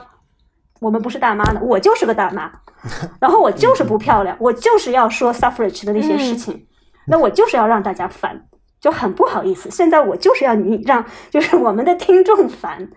[0.82, 2.52] 我们不是大妈呢，我就是个大妈，
[3.22, 6.66] 然后我就是不漂亮，我就是要说 suffrage 的那些事情，
[7.06, 8.46] 那我就是要让大家烦。
[8.82, 9.70] 就很不好意思。
[9.72, 12.90] 现在我就是要你让，就是我们的听众烦，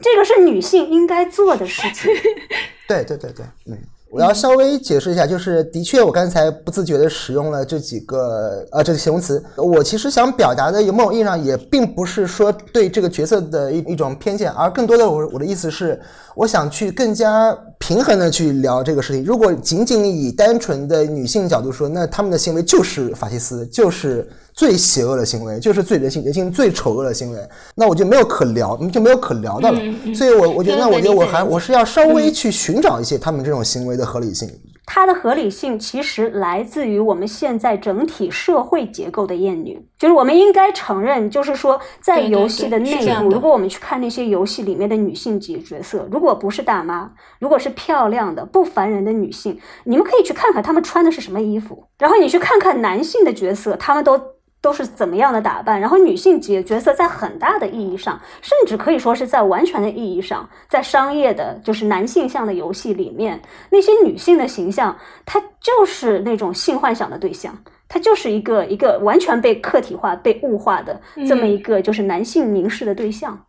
[0.00, 2.10] 这个是女性应该做的事情。
[2.88, 3.78] 对对对对，嗯。
[4.08, 9.44] 我要稍微解释一下，就是的确，我刚才不自觉的使用了这几个呃这个形容词。
[9.56, 16.00] 我其实想表达的，某种意义上也并不是说对这个角色的一一种偏见，而更多的我我的意思是，
[16.36, 17.52] 我想去更加
[17.86, 19.24] 平衡的去聊这个事情。
[19.24, 24.28] 如果仅仅以单纯的女性角度说，那他们的行为就是法西斯，就是。
[24.56, 27.38] 最邪恶的行为就是最人性人性最丑恶的行为，
[27.74, 29.78] 那我就没有可聊，就没有可聊的了。
[30.14, 34.48] 所以，我我觉得，那我觉得我还我是要稍微去寻找一些他们这种行为的合理性。
[34.86, 47.10] 它的合理性其实来自于我们现在整体社会结构的厌女，就是我们应该承认，就是说在游戏的内部，如果我们去看那些游戏里面的女性级角色，如果不是大妈，
[47.40, 54.35] 如果是漂亮的不烦人的女性，你们可以去看看她们穿的是什么衣服，然后你去看看男性的角色，他们都。
[54.66, 55.80] 都是怎么样的打扮？
[55.80, 63.40] 然后女性角角色在很大的意义上，甚至可以说是在完全的意义上，在商业的，就是男性向的游戏里面，
[63.70, 67.56] 那些女性的形象，她就是那种性幻想的对象，
[67.86, 73.46] 它就是一个一个完全被客体化、被物化的这么一个就是男性凝视的对象。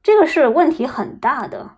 [0.00, 1.68] 这个是问题很大的，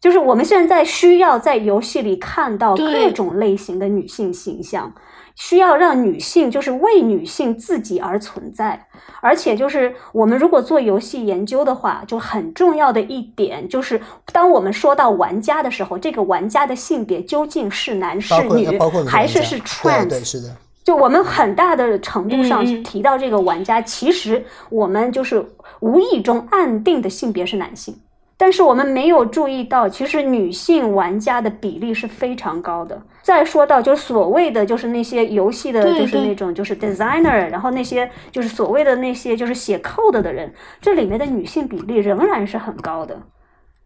[0.00, 4.94] 就是我们现在需要在游戏里看到各种类型的女性形象。
[5.36, 8.88] 需要让女性就是为女性自己而存在，
[9.20, 14.00] 而且就是我们如果做游戏研究的话，就很重要的一点就是，
[14.32, 20.24] 当我们说到玩家的时候，这个玩家的性别究竟是男是女，还是是 trans？
[20.24, 20.56] 是的。
[20.82, 25.44] 就我们很大的程度上提到这个玩家，其实我们就是
[25.80, 27.94] 无意中暗定的性别是男性。
[28.38, 33.02] 但是我们没有注意到，其实女性玩家的比例是非常高的。
[33.26, 43.20] 再说到，就是所谓的就是那些游戏的，就是那种就是 designer，然后那些就是所谓的那些就是写 code 的人，这里面的女性比例仍然是很高的。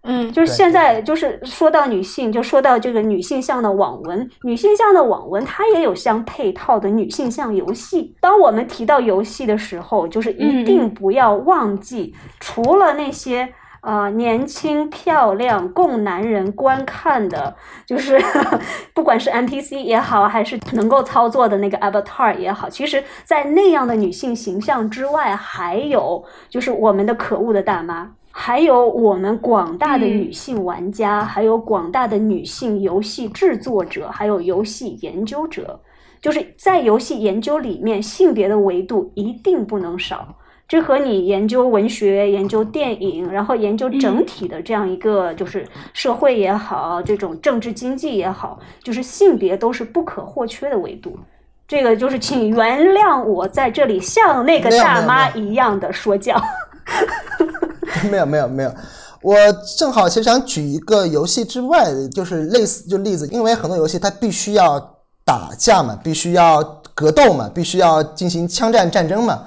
[0.03, 8.14] 嗯，就是现在就是说到女性，就说到这个女性向的网文，女性向的网文它也有相配套的女性向游戏。
[8.20, 13.49] 当我们提到游戏的时候，就是一定不要忘记，除了那些。
[13.81, 17.57] 啊，年轻漂亮供男人观看的，
[17.87, 18.20] 就是
[18.93, 35.81] 不管是 NPC 也好，还是能够操作的那个 Avatar 也好，其实，在那样的女性形象之外，还有就是我们的可恶的大妈，还有我们广大的女性玩家，还有广大的女性游戏制作者，还有游戏研究者，
[36.20, 40.37] 就是在游戏研究里面，性别的维度一定不能少。
[40.71, 51.18] 这和你研究文学、研究电影，然后研究整体的这样一个就是社会也好，这种政治经济也好，就是性别都是不可或缺的维度。
[51.66, 56.41] 这个就是请原谅我在这里像那个大妈一样的说教。
[58.09, 58.73] 没有没有没有，
[59.23, 59.35] 我
[59.77, 64.79] 正好其实想举一个游戏之外的，就是类似就例子，因为很多游戏它必须要
[65.25, 66.62] 打架嘛，必须要
[66.95, 69.43] 格斗嘛，必须要进行枪战战争嘛。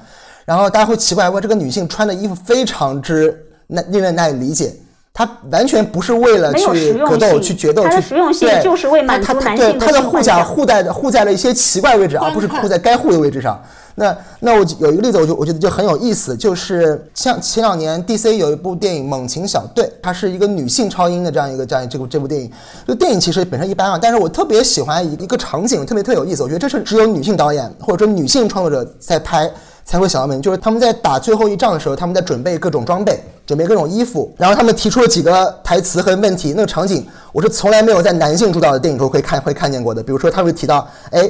[0.45, 4.75] 然后大家会奇怪，问这个女性穿的衣服非常之难令人难以理解，
[5.13, 13.61] 她完全不是为了去格斗、去决斗、去实用性就是为满足男性的她的护甲护在护在了一些奇怪位置，而不是护在该护的位置上。
[13.95, 22.51] 那那我有一个例子，我就我觉得就很有意思，就是像前两年 DC 有一部电影《猛禽小队》，它是一个女性超英的这样一个这样这部这部电影。
[22.87, 26.41] 这电影其实本身一般啊，但是我特别喜欢一一个场景，特别特别有意思。
[26.41, 29.49] 我觉得这是只有女性导演或者说女性创作者在拍。
[29.85, 36.53] 才会想到美，就是他们在打最后一仗的时候，他们在准备各种装备，准备各种衣服，然后他们提出了几个台词和问题。
[36.55, 40.01] 那个场景我是从来没有在男性主导的电影中会看会看见过的。
[40.01, 41.29] 比如说，他会提到，哎，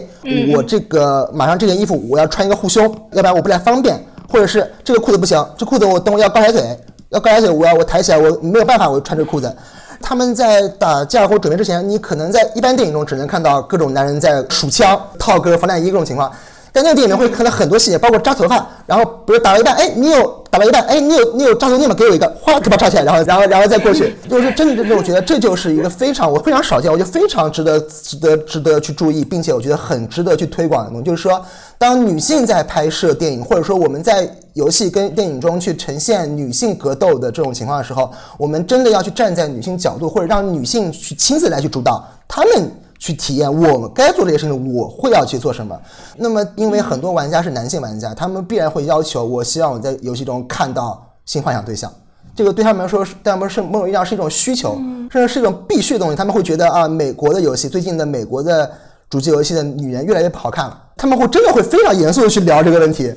[0.55, 3.95] 我这个马上这件衣服我要穿一个护胸，要不然我不太方便；
[4.29, 6.61] 或者是这个裤子不行，这裤子我等我要高抬腿，
[7.09, 9.51] 要高抬腿，我要我抬起来，我没有办法，我穿这裤子。
[9.99, 16.29] 他们在打架或准备之前，你可能在一般电影中只能看到各种男人在数枪、套个防弹衣各种情况。
[16.73, 21.93] 在那个电影里面会看到很多细节，包括扎头发，然后比如打了一半，哎，你有打了一半，哎，你有你有扎头发吗？
[21.93, 31.39] 给我一个，哗，给把扎起来，然后然后然后再过去， 就是真的，我觉得这就是一个非常我非常少见，我觉得非常值得值得值得去注意，并且我觉得很值得去推广的东西，就是说，
[31.77, 42.71] 当女性在拍摄电影，或者说我们在游戏跟电影中去呈现女性格斗的这种情况的时候，我们真的要去站在女性角度，或者让女性去亲自来去主导，她们。
[43.03, 45.77] 去体验我们该做这些事情，我会要去做什么。
[46.15, 51.91] 那么，因为很多玩家是男性玩家，他们必然会要求，我希望我在游戏中看到性幻想对象。
[52.33, 54.75] 这个对他们来说，对他们是某种意义上是一种需求，
[55.11, 56.15] 甚至是一种必须的东西。
[56.15, 58.71] 他们会觉得啊，美国的游戏，最近的美国的
[59.09, 60.83] 主机游戏的女人越来越不好看了。
[60.95, 63.13] 他们会真的会非常严肃的去聊这个问题。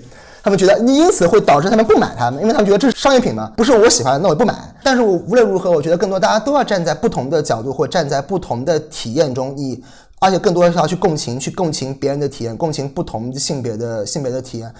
[0.47, 4.55] 他们觉得你因此会导致他们不买它们，因为他们觉得这是商业品嘛，不是我喜欢，那我不买。
[4.81, 9.83] 但是我无论如何，我觉得更多大家都要站在不同的角度，或站在不同的体验中，你
[10.21, 14.73] 而且更多的是要去共情，去共情别人的体验，共情不同性别的性别的体验，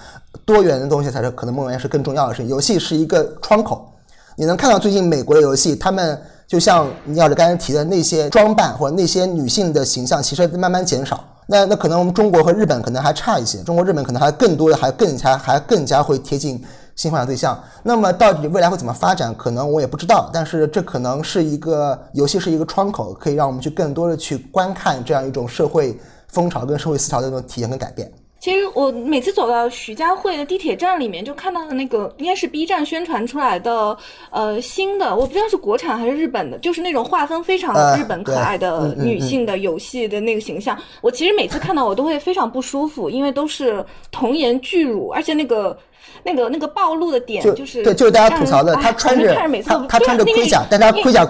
[0.45, 2.49] 多元的东西才是可能梦魇是更重要的事情。
[2.49, 3.91] 游戏是一个窗口，
[4.37, 6.17] 你能看到最近美国的游戏，他们。
[6.47, 11.21] 就像你要是刚才提的那些装扮或者那些女性的形象，其实慢慢减少。
[11.47, 16.61] 那那可能我们中国和日本可能还差一些，中国日本可能还更多的还更加还更加会贴近
[16.95, 17.57] 新幻想对象。
[17.83, 20.29] 那么到底未来会怎么发展，可能我也不知道。
[20.33, 28.11] 但是这可能是一个游戏是一个窗口，可以让我们去更多的去观看这样一种社会风潮跟社会思潮的那种体验跟改变。
[28.39, 33.97] 其实我每次走到徐家汇的地铁站里面，就看到的那个应该是 B 站宣传出来的，
[34.29, 40.77] 呃，新的，我不知道是国产还是日本的，就是那种画风非常日本可爱的女性的游戏的那个形象。
[41.01, 45.75] 我其实每次看到我都会非常不舒服，因为都是童颜巨乳，而且那个
[46.23, 49.33] 那个那个暴露的点就是对，就是大家吐槽的，他穿着
[49.65, 51.27] 他他穿着盔甲，但他盔甲。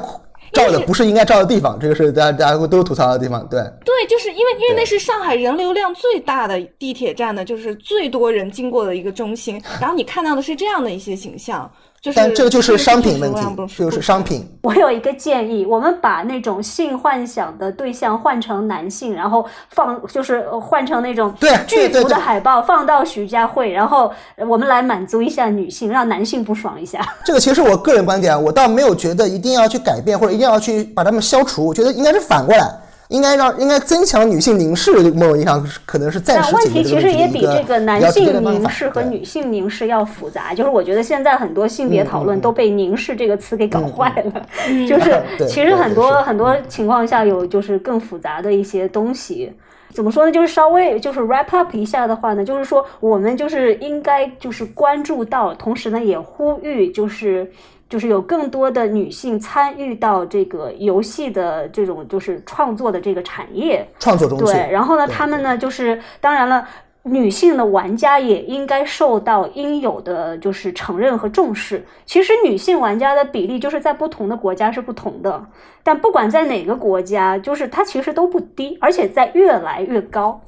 [0.54, 3.48] 照的不是应该照的地方，这个是大家大家都吐槽的地方。
[3.50, 11.70] 对对，就是因为因为那是上海人流量最大的地铁站的，就是最多人经过的一个中心，然后你看到的是这样的一些形象。
[12.16, 13.42] 但这个就是商品问题，
[13.78, 14.48] 就是商品。
[14.64, 21.34] 我有一个建议，我们把那种性幻想的对象换成男性，然后放就是换成那种
[21.68, 24.12] 巨幅的海报放到徐家汇，然后
[24.48, 27.06] 我们来满足一下女性，让男性不爽一下。
[27.26, 32.72] 这个其实我个人观点，我倒没有觉得一定要去改变或者一定要去把他们消除，我觉得应该是反过来。
[33.10, 40.54] 应该让应该增强女性凝视，某种意义上可能是暂时问题其实也比这个男性凝视和女性凝视要复杂。
[40.54, 44.46] 就是我觉得现在很多性别讨论都被“凝视”这个词给搞坏了。
[44.88, 49.52] 就是 其实很多很多情况下有就是更复杂的一些东西。
[49.94, 50.32] 怎么说呢？
[50.32, 57.50] 就是稍微就是 wrap up 一下的话呢，就是说我们就是应该就是关注到，同时呢也呼吁就是。
[57.90, 66.68] 就是有更多的女性参与到这个游戏的这种就是创作的这个产业创作中对，然后呢，他们呢就是当然了，
[67.04, 71.86] 女性的玩家也应该受到应有的就是承认和重视。
[72.06, 75.46] 其实女性玩家的比例就是在不同的国家是不同的，
[75.84, 80.42] 但不管在哪个国家，就是它其实都不低，而且在越来越高。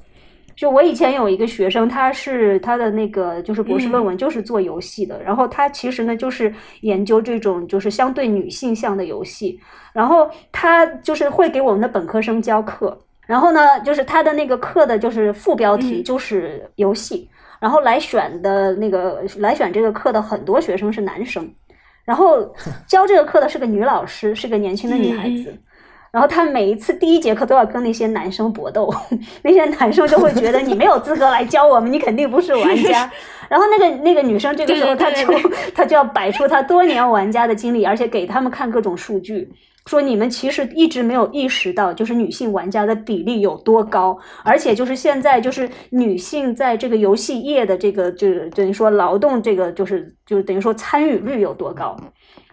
[0.59, 9.57] 就我以前有一个学生，他是他的那个就是博士论文就是做游戏的，然后他其实呢就是研究这种就是相对女性向的游戏，
[9.93, 17.29] 然后他就是会给我们的本科生教课，然后呢就是他的那个课的就是副标题就是游戏，
[17.61, 21.49] 然后来选的那个来选这个课的很多学生是男生，
[22.03, 22.53] 然后
[22.85, 25.57] 教这个课的是个女老师，是个年轻的女孩子。
[26.11, 28.91] 然后他每一次第一节课都要跟那些男生搏斗，
[29.43, 33.11] 那些男生就会觉得你没有资格来教我们，你肯定不是玩家。
[33.47, 35.27] 然后那个那个女生这个时候，她就
[35.73, 39.47] 她就要摆出她多年玩家的经历，而且给他们看各种数据，
[39.85, 51.95] 说你们其实一直没有意识到，就是女性玩家的比例有多高，而且就是现在就是女性在这个游戏业的这个就是等于说劳动这个就是就是等于说参与率有多高，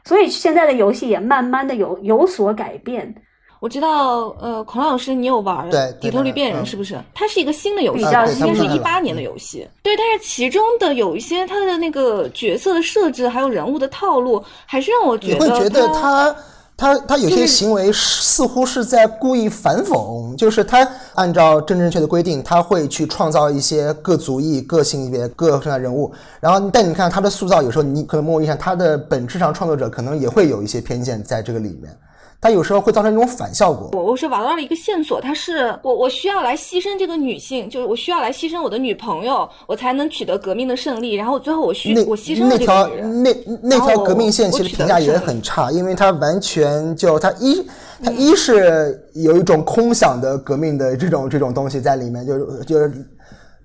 [0.05, 3.15] 所以现在的游戏也慢慢的有有所改变。
[3.59, 7.01] 我知道，呃，孔老师，你有玩《底特律变人》是不是？
[7.15, 9.67] 它是一个新的游戏，应该是一八年的游戏。
[9.83, 16.37] 对，但是其中的有一些它的那个角色的设置，还有人物的套路，还是让我觉得你会觉得他
[16.77, 31.97] 他他有些行为似乎是在故意反讽，就是他按照正正确的规定，他会去创造一些各族裔、各性别、各身材人物，然后但你看他的塑造，有时候你可能摸一下，他的本质上创作者可能也会有一些偏见在这个里面。
[32.41, 33.91] 它有时候会造成一种反效果。
[33.93, 41.15] 我我是玩到了一个线索，它是我我需要来牺牲这个女性，就是我需要来牺牲我的女朋友，我才能取得革命的胜利。
[41.15, 47.67] 然后最后我需我牺牲那条那那条革命线其实评价也很差，因为它完全就它一
[48.05, 52.93] 它一是有一种空想的革命的这种这种东西在里面，就是就是，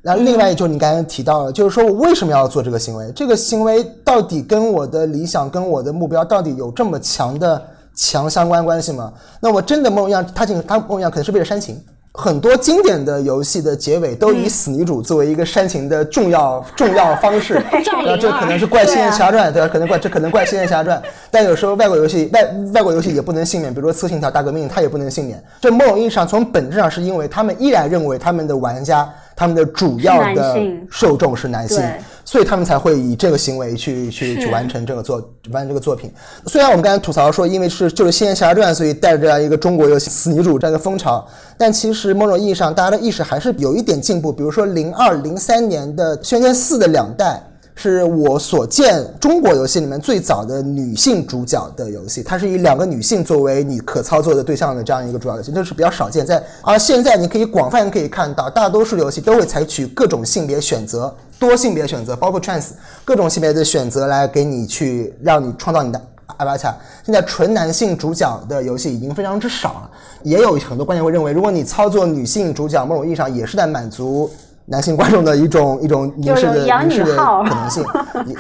[0.01, 3.11] 然后另外就是你刚才提到了，就是说我为什么要做这个行为？
[3.11, 7.61] 这个行为到底跟我的理想跟我的目标到底有这么强的？
[7.95, 9.11] 强相关关系吗？
[9.39, 11.79] 那我真的梦一样，他进他梦一样可能是为了煽情。
[12.13, 17.63] 很多经典的游戏的结尾都以死女主作为一个煽情的重要重要方式。
[18.03, 19.67] 那这可能是怪《仙剑奇侠传》对吧？
[19.71, 20.99] 可能怪这可能怪《仙剑奇侠传》，
[21.31, 25.41] 但有时候外国游戏外外国游戏也不能幸免，比如说《刺客信条：大革命》，它也不能幸免。
[25.61, 29.09] 这某种意义上，从本质上是因为他们依然认为他们的玩家。
[29.41, 30.55] 他们的主要的
[30.91, 31.83] 受众是男性，
[32.23, 35.17] 所以他们才会以这个行为去去去完成这个作
[35.49, 36.13] 完成这个作品。
[36.45, 41.27] 虽然我们刚才吐槽说，因为是就是《仙剑奇侠传》，所以带着这样一个中国游戏死女主这样的风潮，
[41.57, 44.31] 但其实某种意义上，大家的意识还是有一点进步。
[44.31, 47.41] 比如说零二零三年的《轩辕四》的两代，
[47.75, 52.21] 是我所见中国游戏里面最早的女性主角的游戏。
[52.21, 56.25] 它是以两个女性作为你可操作的对象的这样一个主要游戏，就是比较少见。
[56.25, 62.67] 在而现在你可以广泛可以看到，大多数游戏都会采取各种性别选择、多性别选择，包括 trans
[63.03, 66.01] 各种性别的选择来给你去让你创造你的
[66.37, 66.73] avatar。
[67.03, 69.89] 现在纯男性主角的游戏已经非常之少了，
[70.23, 74.29] 也有很多观点会认为，如果你操作女性主角，某种意义上也是在满足。
[74.71, 77.83] 男性观众的一种一种凝视的凝视的可能性，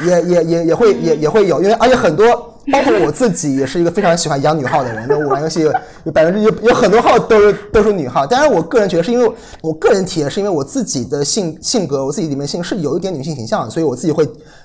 [0.07, 2.47] 也也也也会也也会有，因为而且很多。
[2.71, 5.67] 包括我自己也是一个非常喜欢养女号的人，那我玩游戏
[6.03, 8.25] 有百分之有有很多号都是都是女号。
[8.25, 9.29] 当然，我个人觉得是因为
[9.61, 14.23] 我个人体验是因为我自己的性性格，我自己里面性是有一点女性形象，所以我自己会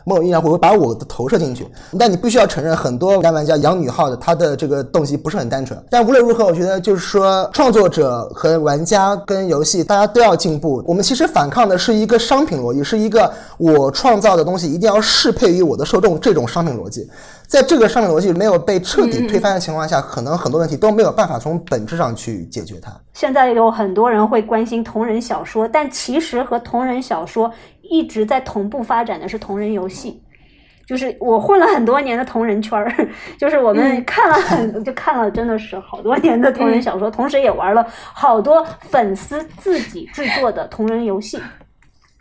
[0.09, 1.66] 某种意义上会把我的投射进去。
[1.98, 5.78] 但你必须要承认，很多男玩家养女号的，他的这个动机不是很单纯。
[5.90, 10.82] 但无论如何，我觉得就是说，创作者和玩家跟游戏，大家都要进步。
[10.86, 13.28] 我们其实反抗的是一个商品逻辑，是一个
[13.59, 17.11] 我创造的东西一定要适配于我的受众这种商品逻辑。
[17.48, 22.92] 在这个商品逻辑没有被彻底推翻的情况下，可能很多问题都没有办法从本质上去解决它。
[23.12, 27.48] 现在有很多人会关心同人小说，但其实和同人小说
[27.91, 30.22] 一直在同步发展的是同人游戏。
[30.87, 32.89] 就是我混了很多年的同人圈儿，
[33.37, 41.41] 就是我们看了很 就看了真的是好多年的同人小说，同时也玩了好多粉丝自己制作的同人游戏。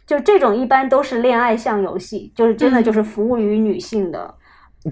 [0.08, 4.34] 就这种一般都是恋爱向游戏，就是真的就是服务于女性的。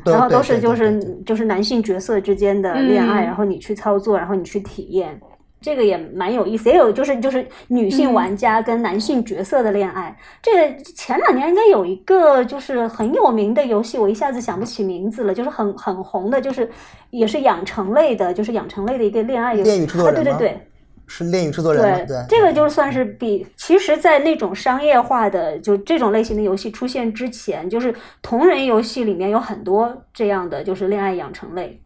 [0.05, 5.19] 然后都是就是就是男性角色之间的恋爱，然后你去操作，然后你去体验，
[5.63, 6.69] 这个也蛮有意思。
[6.69, 10.15] 也有就是就是女性玩家跟男性角色的恋爱。
[10.41, 16.69] 这个前两年应该有一个就是很有名的游戏，我一下子想不起名字了，就是很很红的，就是
[17.09, 19.71] 也是养成类的，就是养成类的一个恋爱游戏。
[19.71, 20.67] 恋与制作人对对对。
[21.05, 31.77] 是恋与制作人对，这个就算是比其实，在那种商业化的就这种类型的游戏出现之前，就是同人游戏里面有很多这样的，就是恋爱养成类。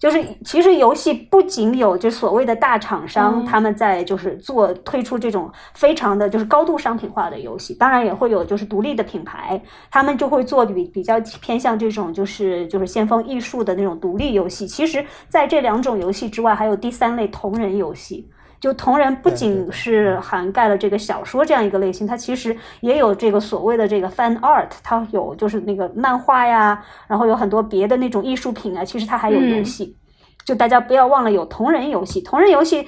[0.00, 14.66] 就是其实游戏不仅有就所谓的大厂商他们在就是做推出这种非常的就是高度商品化的游戏，当然也会有就是独立的品牌，他们就会做比比较偏向这种就是就是先锋艺术的那种独立游戏。
[14.66, 18.26] 其实，在这两种游戏之外，还有第三类同人游戏。
[18.60, 29.96] 就同人不仅是涵盖了这个小说这样一个类型，它其实也有这个所谓的这个 fan art，它有就是那个漫画呀，然后有很多别的那种艺术品啊，其实它还有游戏。
[30.44, 32.86] 就大家不要忘了有同人游戏，同人游戏。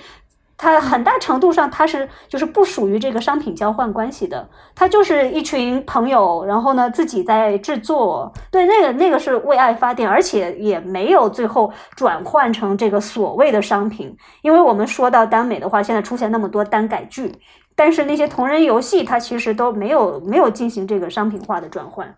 [0.57, 14.16] 它很大程度上，它是就是不属于这个商品交换关系的，它就是一群朋友，然后呢自己在制作，对那个那个是为爱发电，而且也没有最后转换成这个所谓的商品。
[14.42, 17.32] 因为我们说到耽美的话，现在出现那么多耽改剧，
[17.74, 22.14] 但是那些同人游戏它其实都没有没有进行这个商品化的转换，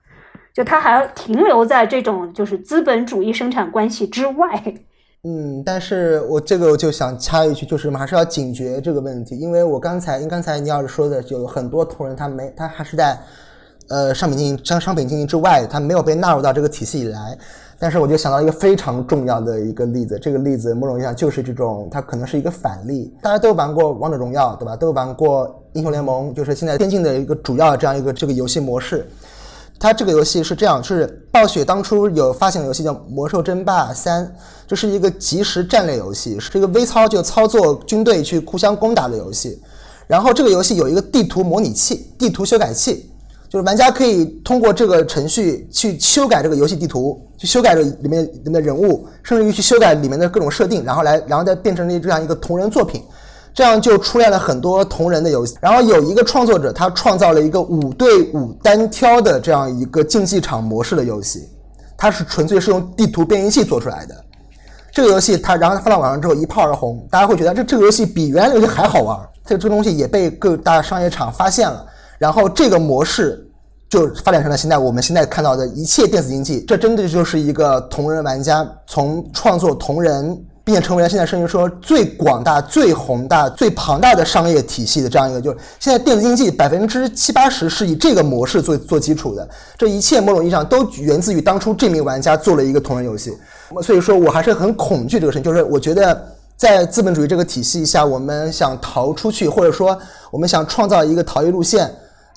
[0.52, 4.62] 就它还停留在这种就是资本主义生产关系之外。
[5.26, 13.18] 嗯，但是我这个我就想插一句，就是我们还是要警觉这个问题，因为我刚才，因刚才倪老师说的，有很多同人他没，他还是在，
[13.88, 17.38] 呃，商品经营商商品经营之外，他没有被纳入到这个体系以来。
[17.78, 23.10] 但是我就想到一个非常重要的一个例子，这个例子某种意义上就是这种，它可能是一个反例。
[23.22, 24.76] 大家都玩过王者荣耀，对吧？
[24.76, 29.06] 都玩过英雄联盟，就是现在电竞的一个主要这样一个这个游戏模式。
[29.84, 34.24] 它这个游戏是这样，是暴雪当初有发行游戏叫《魔兽争霸三》，
[34.66, 39.60] 这是一个即时战略游戏，是一个微操就操作军队去互相攻打的游戏。
[40.06, 43.10] 然后这个游戏有一个地图模拟器、地图修改器，
[43.46, 53.02] 就是玩家可以通过这个程序去修改这个游戏地图，去修改这里面里面的人物，甚至于去修改里面的各种设定，然后来，然后再变成了这样一个同人作品。
[53.54, 61.48] 这样就出现了很多同人的游戏，然后有一个创作者，他创造了一个五对五单挑的这样一个竞技场模式的游戏，
[61.96, 64.24] 它是纯粹是用地图编译器做出来的。
[64.92, 69.16] 这个游戏它，然后它放到网上之后一炮而红，大家会觉得这这个游戏比原来游戏还好玩。
[69.46, 71.86] 这这东西也被各大商业厂发现了，
[72.18, 73.48] 然后这个模式
[73.88, 76.64] 就发展成了现在我们现在看到的一切电子竞技。
[76.66, 80.44] 这真的就是一个同人玩家从创作同人。
[80.64, 89.46] 并且成为了现在甚至说最广大、最宏大、最庞大的商业体系的这样一个，就是现在电子竞技百分之七八十是以这个模式做做基础的。
[89.76, 93.36] 这一切某种意义上都源自于当初这名玩家做了一个同人游戏。
[93.82, 99.98] 所以说我还是很恐惧这个事情，就是我觉得在资本主义这个体系下，我们想逃出去，或者说
[100.30, 101.94] 我们想创造一个逃逸路线。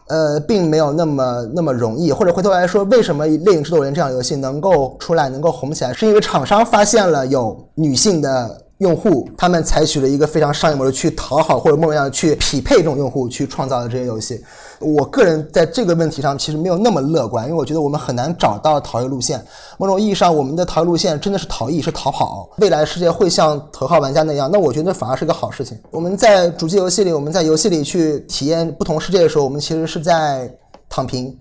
[0.09, 14.39] 呃，并没有那么那么容易，或者回头来说，为什么《猎影制作人》这样游戏能够出来，能够红起来，是因为厂商发现了有女性的用户，他们采取了一个非常商业模式去讨好或者某种样去匹配这种用户，去创造的这些游戏。
[14.79, 19.43] 我个人在这个问题上其实没有那么乐观，因为我觉得我们很难找到逃逸路线。
[19.79, 22.47] 某种意义上，我们的逃逸路线真的是逃逸，是逃跑。
[22.57, 25.75] 未来世界会像头号玩家那样，那我觉得反而是个好事情。
[25.89, 30.53] 我们在主机游戏里，我们在游戏里去体验不同世界的时候，我们其实是在
[30.87, 31.35] 躺平。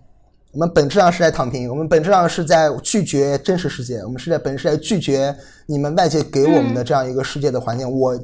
[0.57, 5.37] 我们本质上是在躺平，我们本质上是在拒绝真实世界，我们是在本质在拒绝
[5.67, 7.87] 你们外界给我们的这样一个世界的环境。
[7.87, 8.19] 我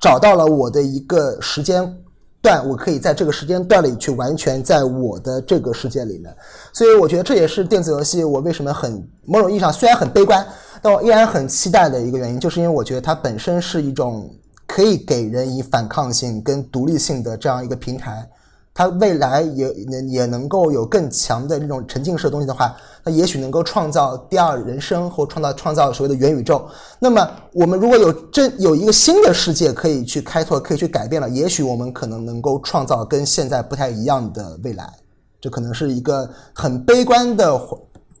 [0.00, 1.86] 找到了我的一个时间
[2.40, 6.34] 段，我可以在这个时间段里去完全在我的这个世界里面。
[6.72, 10.42] 所以我觉得这也是电子游戏我为什么很某种意义上虽然很悲观，
[10.80, 14.34] 但我依然很期待的一个原因，就是因为我觉得它本身是一种
[14.66, 18.26] 可以给人以反抗性跟独立性的这样一个平台。
[18.74, 26.68] 它未来也能也能够有更强的这种沉浸式的东西的话，那也许能够创造第二人生或创造创造所谓的元宇宙。
[26.98, 34.92] 那么我们如果有真有一个新的世界可以去开拓，可以去改变了，也许我们可能能够创造跟现在不太一样的未来。
[35.40, 37.60] 这可能是一个很悲观的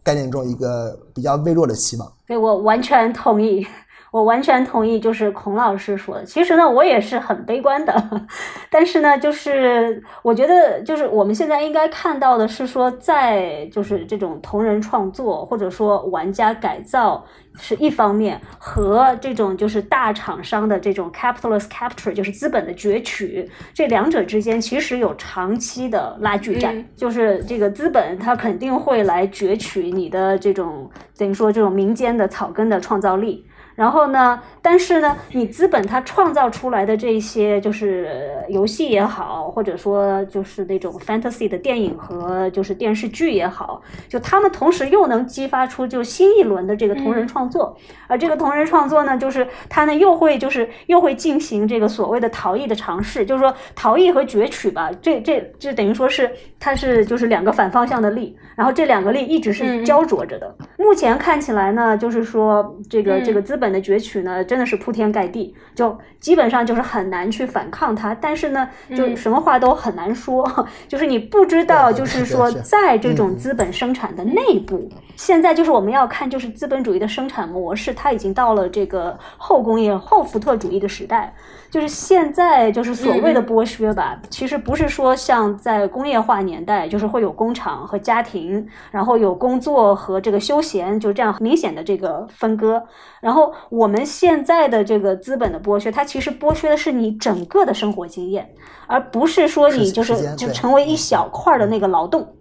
[0.04, 2.12] 概念中一个比较微弱的希望。
[2.28, 3.66] 对我完全同意。
[4.14, 6.24] 我完全同意，就是孔老师说的。
[6.24, 7.92] 其实呢，我也是很悲观的，
[8.70, 17.26] 但是呢，就是我觉得，就是我们现在应该看到的是说，在就是这种同人创作或者说玩家改造
[17.58, 26.86] 是一方面，和这种就是大厂商的这种 capitalist capture，就是资本的攫取，这两者之间其实有长期的拉锯战。
[26.94, 30.88] 就是这个资本它肯定会来攫取你的这种
[31.18, 33.44] 等于说这种民间的草根的创造力。
[33.74, 34.40] 然后呢？
[34.62, 38.08] 但是呢，你资本它创造出来的这些，就是
[38.48, 60.54] 游戏也好，或者说就是那种 fantasy 的电影和就是电视剧也好，就他们同时又能激发出就新一轮的这个同人创作，而这个同人创作呢，就是它呢又会就是又会进行这个所谓的逃逸的尝试，就是说逃逸和攫取吧，这这这等于说是它是就是两个反方向的力，然后这两个力一直是焦灼着的。
[60.78, 63.63] 目前看起来呢，就是说这个这个资本。
[63.64, 68.14] 本的攫取呢，真的是铺天盖地，就基本上就是很难去反抗它。
[68.14, 70.44] 但是呢，就什么话都很难说，
[70.86, 81.34] 就是你不知道，就是说在这种资本生产的内部，现在就是我们要看，就是资本主义的生产模式，它已经到了这个后工业后福特主义的时代。
[81.74, 92.80] 就是现在，就是所谓的剥削吧，其实不是说像在工业化年代，就是会有工厂和家庭，然后有工作和这个休闲，就这样明显的这个分割。
[93.20, 98.48] 然后我们现在的这个资本的剥削，它其实剥削的是你整个的生活经验，
[98.86, 102.36] 而不是说你就是就成为一小块的那个劳动。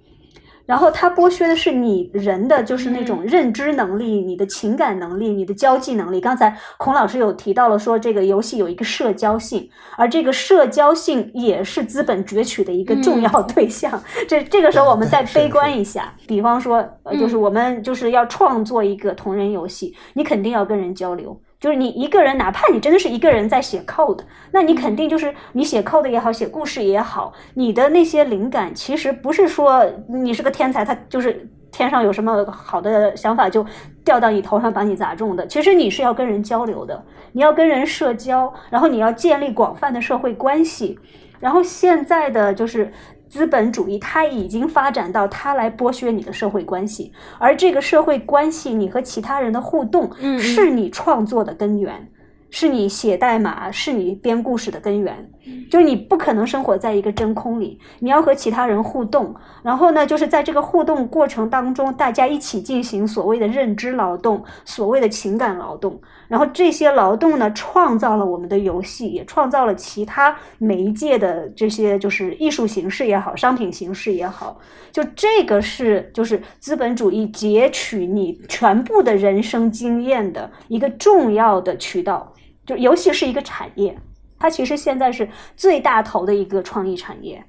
[0.65, 6.21] 然后它剥削的是你人的，就是那种认知能力、你的情感能力、你的交际能力。
[6.21, 14.01] 刚才孔老师有提到了，说这个游戏有一个社交性，而这个社交性也是资本攫取的一个重要对象。
[14.27, 21.39] 这这个时候我们再悲观一下，比方说，呃，就是我们就是要创作一个同人游戏，你肯定要跟人交流。
[21.63, 24.19] 就是你一个人，哪怕你真的是一个人在写 code，
[24.51, 33.65] 那你肯定就是你写 code 也好，写故事也好，你的那些灵感其实不是说你是个天才，他就是天上有什么好的想法就
[34.03, 35.47] 掉到你头上把你砸中的。
[35.47, 37.01] 其实你是要跟人交流的，
[37.31, 40.99] 你要跟人社交，然后你要建立广泛的社会关系，
[41.39, 42.91] 然后现在的就是。
[43.33, 50.07] 资本主义它已经发展到它来剥削你的社会关系，而这个社会关系，你和其他人的互动，
[50.37, 52.07] 是你创作的根源。
[52.55, 55.27] 是你写代码，是你编故事的根源，
[55.71, 65.99] 就是你不可能生活在一个真空里，你要和其他人互动，然后呢，就是在这个互动过程当中，大家一起进行所谓的认知劳动，所谓的情感劳动，
[66.33, 74.59] 然后这些劳动呢，创造了我们的游戏，也创造了其他媒介的这些就是艺术形式也好，商品形式也好，
[74.91, 82.33] 就这个是就是资本主义截取你全部的人生经验的一个重要的渠道。
[82.65, 83.95] 就游戏是一个产业，
[84.39, 87.45] 它其实现在是最大头的一个创意产业。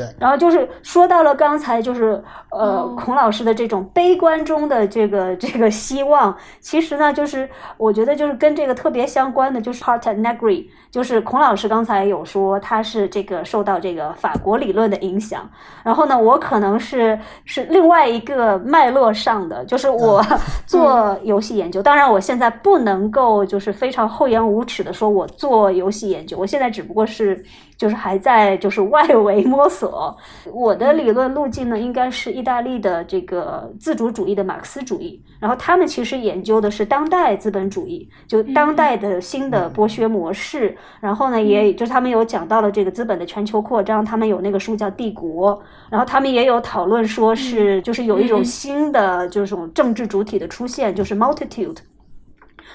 [0.00, 7.46] 对，然后就是说到了刚才就是呃孔老师的这种悲观中的这个 这个希望，其实呢就是
[7.76, 15.46] 我觉得就是跟这个特别相关的，就是 Part Negri，就是孔老师刚才有说他是这个受到这个法国理论的影响，
[15.84, 20.24] 然后呢我可能是是另外一个脉络上的，就是我
[20.66, 27.44] 做游戏研究，当然我现在不能够就是非常厚颜无耻的说我做游戏研究，我现在只不过是。
[27.80, 30.14] 就是还在就是 外围摸索，
[30.52, 40.76] 我的理论路径呢，应该是意大利的这个自主主义的马克思主义，然后他们其实研究的是当代资本主义，就当代的新的剥削模式。
[41.00, 45.56] 然后呢，也就是他们有讲到了这个资本的全球扩张，他们有那个书叫《帝国》，
[45.88, 51.78] 然后他们也有讨论说是就是有一种新的这种政治主体的出现，就是 multitude。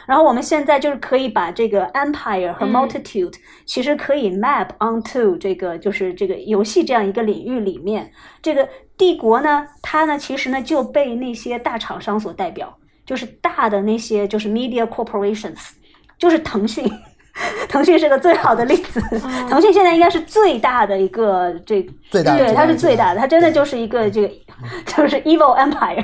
[0.07, 3.33] 然后我们现在就是可以把这个 empire 和 multitude
[3.65, 8.11] 其实可以 map onto 这个就是这个游戏这样一个领域里面。
[8.41, 15.71] 这个帝国呢，它呢其实呢就被那些大厂商所代表，就是大的那些就是 media corporations，
[16.17, 16.89] 就是腾讯。
[17.67, 19.01] 腾讯是个最好的例子，
[19.49, 24.29] 腾讯现在应该是最大的一个这，最大对，它是最大的，它真的就是一个这个
[24.87, 26.01] 就是 evil empire。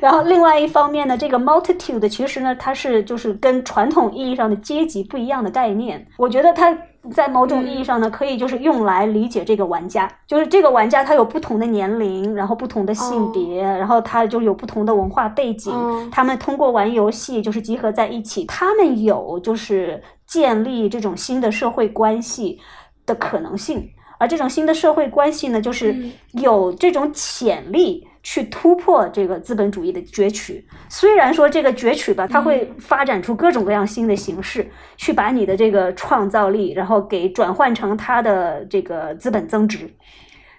[0.00, 6.06] 然后另外一方面呢，这个 multitude 其实呢，它是就是跟传统意义上的阶级不一样的概念。
[6.16, 6.76] 我觉得它。
[7.14, 15.72] 在某种意义上呢，可以就是用来理解这个玩家，就是这个玩家他有不同的年龄，然后不同的性别，然后他就有不同的文化背景，
[16.12, 22.60] 他们通过玩游戏就是集合在一起，他们有就是建立这种新的社会关系
[23.06, 23.88] 的可能性，
[24.18, 25.96] 而这种新的社会关系呢，就是
[26.32, 28.06] 有这种潜力。
[28.22, 39.90] 去突破这个资本主义的攫取，虽然说这个攫取吧，它会发展出各种各样新的形式，去把你的这个创造力，然后给转换成它的这个资本增值。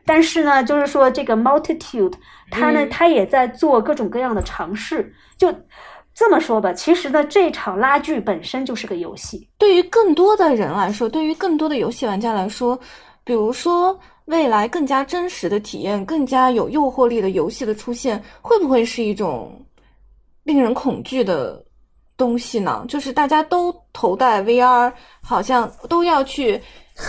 [0.03, 2.13] 但是呢，就是说这个 multitude，
[2.49, 5.13] 它呢，它也在做各种各样的尝试。
[5.37, 5.53] 就
[6.15, 9.47] 这么说吧，其实呢，这场拉锯本身就是个游戏。
[9.59, 12.79] 对于更多的人来说，对于更多的游戏玩家来说，
[13.23, 13.99] 比如说。
[14.25, 19.59] 未来更加真实的体验，更加有诱惑力的游戏的出现，会不会是一种
[20.43, 21.63] 令人恐惧的
[22.15, 22.85] 东西呢？
[22.87, 24.91] 就是大家都头戴 VR，
[25.21, 26.61] 好像都要去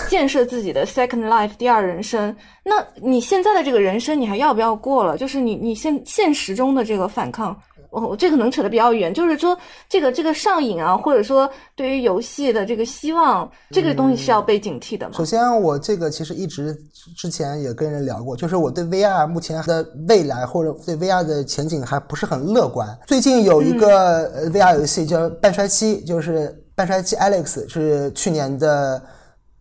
[0.09, 2.35] 建设自己的 Second Life 第二人生。
[2.65, 5.19] 那你现在的这个人生，你还要不要过了？
[5.19, 7.57] 就是你你现现实中的这个反抗。
[7.93, 9.57] 哦，这可能扯得比较远，就是说
[9.89, 15.13] 这个这个上瘾啊，或者说对于游戏的这个希望，这个东西是要被警惕的吗？
[15.15, 16.75] 首先，我这个其实一直
[17.17, 22.89] 之前也跟人聊过，就是我对 VR 目前的未来或者对 VR 的前景还不是很乐观。
[23.07, 29.03] 最近有一个 VR 游戏叫《半衰期》，就是《半衰期 Alex》，是去年的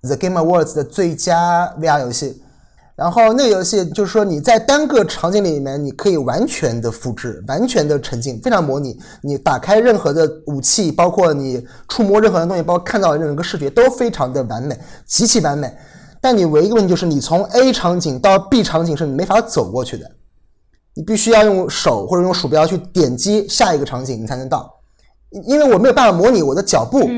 [0.04, 2.42] The Game Awards 的最佳 VR 游戏。
[3.02, 8.96] 然后那个游戏就是说你在单个场景里面，你可以完全的复制，完全的沉浸，非常模拟。
[9.24, 14.78] 你打开任何的武器，包括你触摸任何的东西，包括看到任何个视觉，都非常的完美，
[15.08, 15.76] 极其完美。
[16.22, 20.06] 但你唯一的问题就是，你从 A 场景到 B 场景是你没法走过去的，
[20.94, 24.72] 你必须要用手或者用鼠标去点击下一个场景，你才能到。
[25.48, 27.10] 因为我没有办法模拟我的脚步。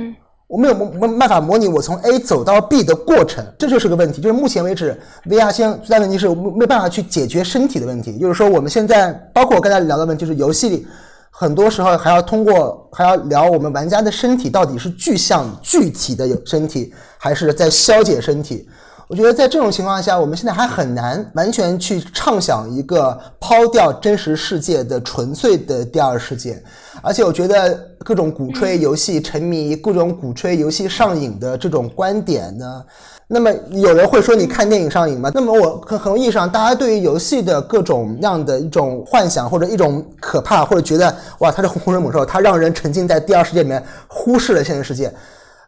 [0.53, 4.21] 我没有没没办法模拟我从 A 走到 B 的过程，这就是个问题。
[4.21, 4.95] 就是目前为止
[5.25, 8.19] ，VR 现最大问题是没没办法去解决身体的问题。
[8.19, 10.85] 就是说，我们现在包括我刚才聊的问题，就是游戏里
[11.31, 18.69] 很多时候还要通过还要聊我们玩家的身体到底是具象具体的有身体，还是在消解身体。
[19.07, 26.61] 我觉得在这种情况下，我们现在还很难完全去畅想一个抛掉真实世界的纯粹的第二世界。
[27.01, 32.83] 而且我觉得各种鼓吹游戏沉迷、各种鼓吹游戏上瘾的这种观点呢，
[33.27, 35.31] 那么有人会说你看电影上瘾吗？
[35.33, 45.11] 那么我很很多意义上，大家对于游戏的各种样的一种幻想或者一种可怕，或者觉得哇，它是洪水猛兽，它让人沉浸在第二世界里面，忽视了现实世界。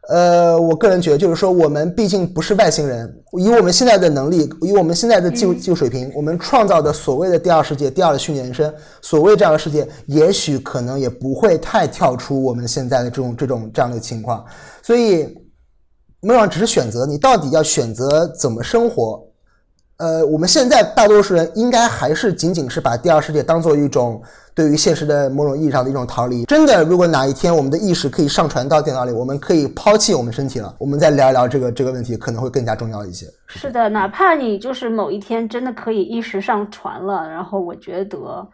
[0.09, 14.45] 呃，我个人觉得，就是说，我们毕竟不是外星人，以我们现在的能力，以我们现在的技术技术水平，我们创造的所谓的第二世界、第二的虚拟人生，所谓这样的世界，也许可能也不会太跳出我们现在的这种这种这样的情况。
[14.83, 15.27] 所以，
[16.21, 19.21] 没有只是选择，你到底要选择怎么生活？
[19.97, 24.21] 呃，我们现在大多数人应该还是仅仅是把第二世界当做一种。
[24.55, 33.25] 对于现实的某种意义上的一种逃离，真的，如果哪一天我们的意识可以上传到电脑里，我们可以抛弃我们身体了，我们再聊一聊这个这个问题，可能会更加重要一些。
[33.47, 38.47] 是的，哪怕你就是某一天真的可以意识上传了，然后我觉得，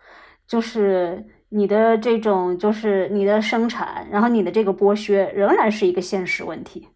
[0.47, 6.87] 就是你的这种，就是你的生产，然后你的这个剥削，仍然是一个现实问题。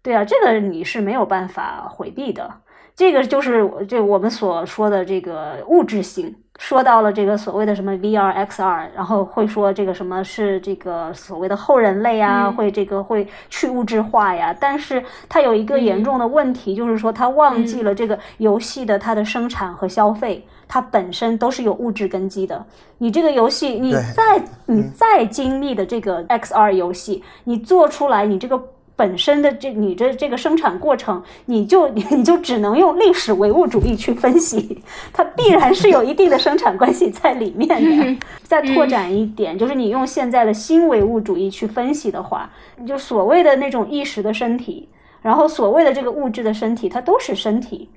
[0.00, 2.50] 对啊，这个你是没有办法回避的。
[2.98, 6.34] 这个就是这我们所说的这个物质性。
[6.58, 14.52] 说到了这个所谓的什么 VR XR，然后会说这个什么是这个所谓的后人类啊，会这个会去物质化呀。
[14.58, 22.66] 但是它有一个严重的问题，就是说它忘记了这个游戏的它的生产和消费，它本身都是有物质根基的。
[22.98, 28.60] 你这个游戏，你再你再精密的这个 XR 游戏，你做出来，你这个
[28.98, 34.82] 本身的这你这这个生产过程，你就你就只能用历史唯物主义去分析，
[35.12, 38.26] 它必然是有一定的生产关系在里面的。
[38.42, 44.88] 再拓展一点，就是你用现在的新唯物主义去分析的话，你就所谓的那种意识的身体，
[45.22, 47.88] 然后所谓的这个物质的身体，它都是身体。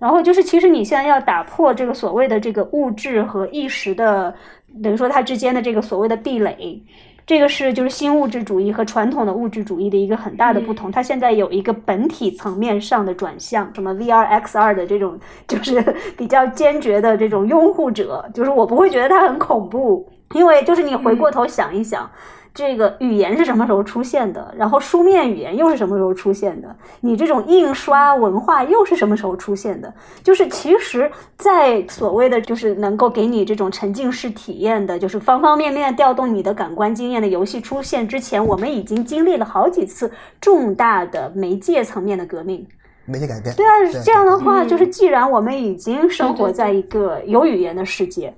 [0.00, 4.34] 然后就是，其实你现在要打破这个所谓的这个物质和意识的，
[4.82, 6.82] 等于说它之间的这个所谓的壁垒，
[7.30, 10.90] 这个是就是新物质主义和传统的物质主义的一个很大的不同。
[10.90, 15.16] 它现在有一个本体层面上的转向，什么 VR、XR 的这种，
[15.46, 15.80] 就是
[16.18, 22.10] 比较坚决的这种拥护者，就是我不会觉得它很恐怖，因为就是你回过头想一想。
[22.52, 24.52] 这个语言是什么时候出现的？
[24.56, 26.74] 然后书面语言又是什么时候出现的？
[27.00, 29.92] 你这种印刷文化又是什么时候出现的？
[30.22, 42.66] 就是其实，在所谓的就是能够给你这种沉浸式体验的，就是方方面面调动你的感官经验的游戏出现之前，我们已经经历了好几次重大的媒介层面的革命，
[43.06, 43.54] 媒介改变。
[43.54, 48.34] 对啊，这样的话，就是既然我们已经生活在一个有语言的世界。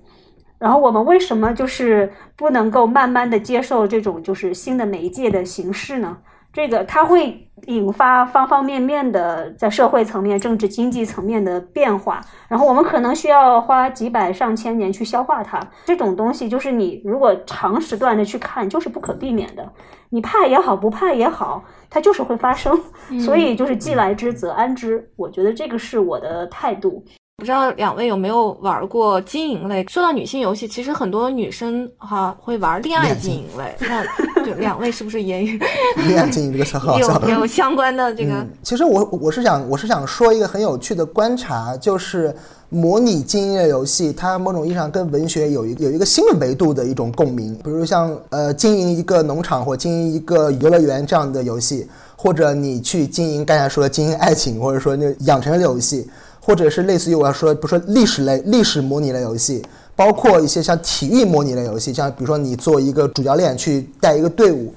[0.63, 6.17] 然后我们为什么就是不能够慢慢的接受这种就是新的媒介的形式呢？
[6.53, 15.59] 这个它会引发方方面面的在社会层面、政治经济层面的变化，然后我们可能需要花几百上千年去消化它。
[15.85, 19.69] 这种东西就是你如果长时段的去看，就是不可避免的。
[20.11, 22.79] 你怕也好，不怕也好，它就是会发生。
[23.19, 27.03] 所以就是既来之则安之，我觉得这个是我的态度。
[27.39, 29.85] 不知道两位有没有玩过经营类？
[29.89, 33.75] 说到女性游戏，其实很多女生哈会玩恋爱经营类。
[33.81, 34.05] 那
[34.45, 35.41] 就两位是不是也
[36.07, 36.99] 恋爱经营这个很好？
[37.01, 38.47] 有有相关的这个？
[38.63, 42.33] 其实我我是想我是想说一个很有趣的观察，就是
[42.69, 47.55] 模拟经营类游戏，它某种意义上跟文学有一有一个新的维度的一种共鸣。
[47.65, 56.09] 比如像呃经营一个农场或经营一个游乐园这样的游戏，或者你去经营刚才说的经营爱情，或者说那养成类游戏。
[56.45, 59.65] 或者是类似于我要说，比如说历史类、历史模拟类游戏，
[59.95, 64.75] 包括一些像体育模拟类游戏，像比如说你做一个主教练去带一个队伍，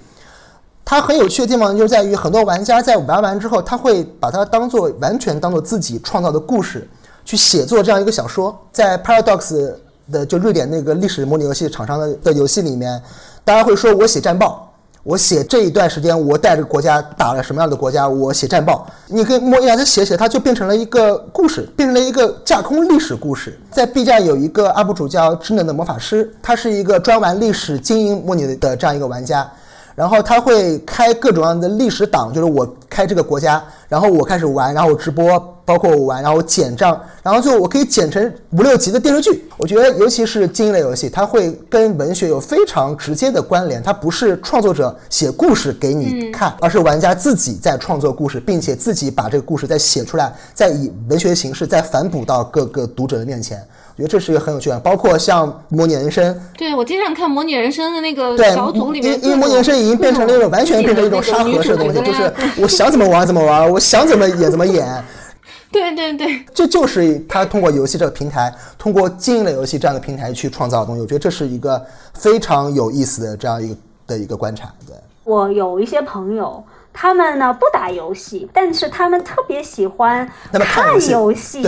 [0.84, 6.88] 它很有趣的地方就在于很多玩家在玩完之后，他会把它当做完全当做自己创造的故事
[7.26, 8.56] 去写作这样一个小说。
[8.72, 9.74] 在 Paradox
[10.12, 13.02] 的就瑞典那个历史模拟游戏厂商的的游戏里面，
[13.44, 14.65] 大家会说我写战报。
[15.06, 18.10] 我写这一段时间，我带着国家打了什么样的国家？
[18.10, 23.56] 我写战报，你可以摸一下，它写写，他就变成了一个故事，变成了一个架空历史故事。
[23.70, 29.48] 在 B 站有一个 UP 主叫智能的魔法师，他是一个专玩历史经营模拟的这样一个玩家。
[29.96, 39.50] 然后他会开各种各样的历史档，就是我开这个国家，然后我开始玩，然后我直播，包括我玩，然后我剪账，然后最后我可以剪成五六集的电视剧。
[39.58, 43.82] 我觉得，尤其是经营类游戏，它会跟文学有非常直接的关联。
[43.82, 53.66] 它不是创作者写故事给你看，而是玩家自己在创作故事，并且自己把这个故事再写出来，再以文学形式再反哺到各个读者的面前。
[53.98, 64.86] 我觉得这是一个很有趣的，包括像模拟人生，对我经常看模拟人生的那个小组里面，因为模拟人生已经变成了一种完全变成一种沙盒式的东西，就是我想怎么玩怎么玩，我想怎么演怎么演。
[65.72, 71.02] 对对对，这就是他通过游戏这个平台，通过经营类游戏这样的平台去创造的东西。
[71.02, 71.82] 我觉得这是一个
[72.14, 73.76] 非常有意思的这样一个
[74.08, 74.70] 的一个观察。
[74.86, 81.66] 对我有一些朋友，他们呢不打游戏，但是他们特别喜欢看游戏。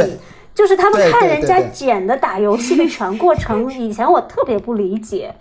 [0.58, 5.32] 就是他们看人家剪的打游戏的全过程， 以前我特别不理解，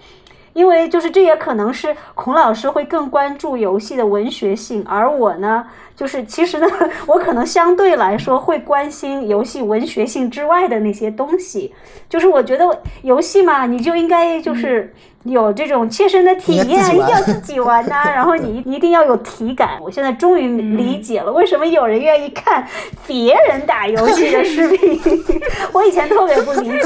[0.53, 5.65] 因为就是这也可能是孔老师会更关注游戏的文学性，而我呢，
[5.97, 6.67] 就是其实呢，
[7.09, 11.75] 我可能相对来说会关心游戏文学性之外的那些东西，
[12.09, 14.93] 就是我觉得游戏嘛，你就应该就是。
[15.27, 19.71] 有这种切身的体验，一定要自己玩呐，然后你 一定要有体感。
[19.83, 22.65] 我现在终于理解了为什么有人愿意看
[23.09, 25.01] 别人打游戏的视频。
[25.75, 26.79] 我以前特别不理解，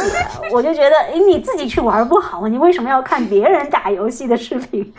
[0.55, 2.49] 我就觉得，哎，你自己去玩不好吗？
[2.49, 4.91] 你为什么要看别人打游戏的视频？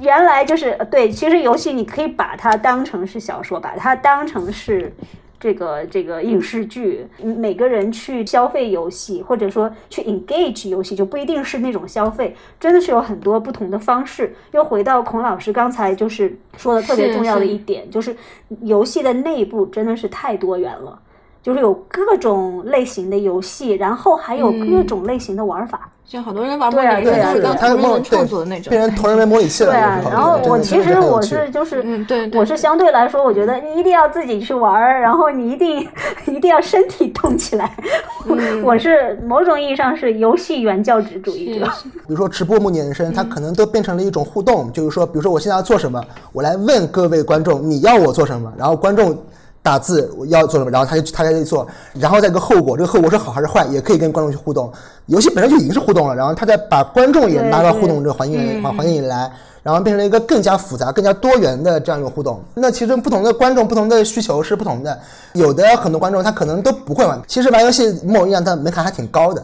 [0.00, 4.92] 原来就是对，其实游戏你可以把它当成是小说，把它当成是。
[5.38, 14.34] 这个这个影视剧，每个人去消费游戏，或者说去 engage 游戏，就不一定是那种消费，真的是有很多不同的方式。
[14.52, 18.16] 又回到孔老师刚才就是说的特别重要的一点，就是
[18.62, 20.98] 游戏的内部真的是太多元了，
[21.42, 25.92] 就是有各种类型的游戏，然后还有各种类型的玩法。
[26.08, 29.72] 像好多人玩模拟人生，当同人创作的那种，变成同人为模拟器了。
[29.72, 35.80] 对啊，然后我其实我是就是，嗯，对，我是相对来说，我觉得你一定要自己去玩，然后你一定
[36.26, 37.76] 一定要身体动起来。
[38.62, 41.66] 我是某种意义上是游戏原教旨主义者。
[42.06, 46.00] 比如说直播模拟人生，它可能都变成了一种互动，就是说，比如说我现在要做什么，
[46.32, 49.18] 我来问各位观众，你要我做什么，然后观众。
[49.66, 54.72] 打字我要做什么，然后他就他就去做，然后再一个后果，这个后果是好还是坏，也可以跟观众去互动。
[55.06, 59.28] 游戏本身就已经是互动了，然后他再把观众也拉到互动这个环境环环境里来，
[59.64, 62.40] 然后变成了一个更加复杂、更加多元的这样一个互动。
[62.54, 64.96] 那其实不同的观众、不同的需求是不同的，
[65.32, 67.20] 有的很多观众他可能都不会玩。
[67.26, 69.42] 其实玩游戏某种意义上，它门槛还挺高的。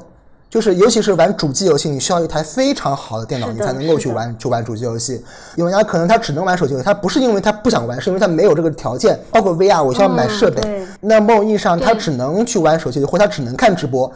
[0.53, 5.25] 就是尤其是玩主机游戏，你需要一台非常好的电脑，你才能够去玩去玩主机游戏。
[5.57, 9.19] 有玩家可能他只能玩手机游戏，他不是因为他不想玩，是因为他没有这个条件。
[9.31, 10.87] 包括 VR，我需要买设备。
[11.01, 14.13] 那某种意义上，他只能去玩手机，或他只能看直播。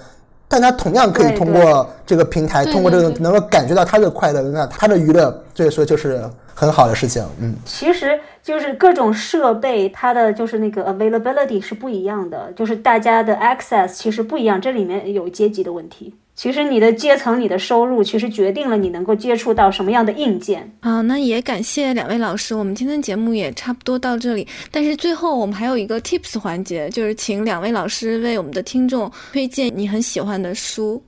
[0.46, 6.22] 但他同样可以通过这个平台，通过这个能够感觉到他的快乐，那他的娱乐，所以说就是
[6.54, 7.24] 很好的事情。
[7.40, 16.14] 嗯，其实就是各种设备，它的就是那个 availability 是不一样的，就是大家的 access 其实不一样，这里面有阶级的问题。
[16.36, 20.70] 其实你的阶层、你的收入，其实决定了你能够接触到什么样的硬件。
[20.82, 24.46] 好，那也感谢两位老师，我们今天节目也差不多到这里。
[24.70, 31.02] 但是最后我们还有一个 tips 环节，就是请两位老师为我们的听众推荐你很喜欢的书。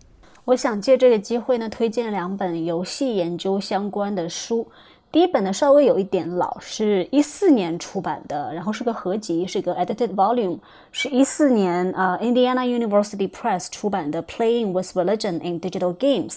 [0.47, 4.67] 我想借这个机会呢，推荐两本游戏研究相关的书。
[5.11, 10.59] 第一本呢稍微有一点老，是一四年出版的，然后是个合集，是一个 edited volume，
[10.93, 16.33] 是一四年啊 Indiana University Press 出版的《Playing with Religion in Digital Games》。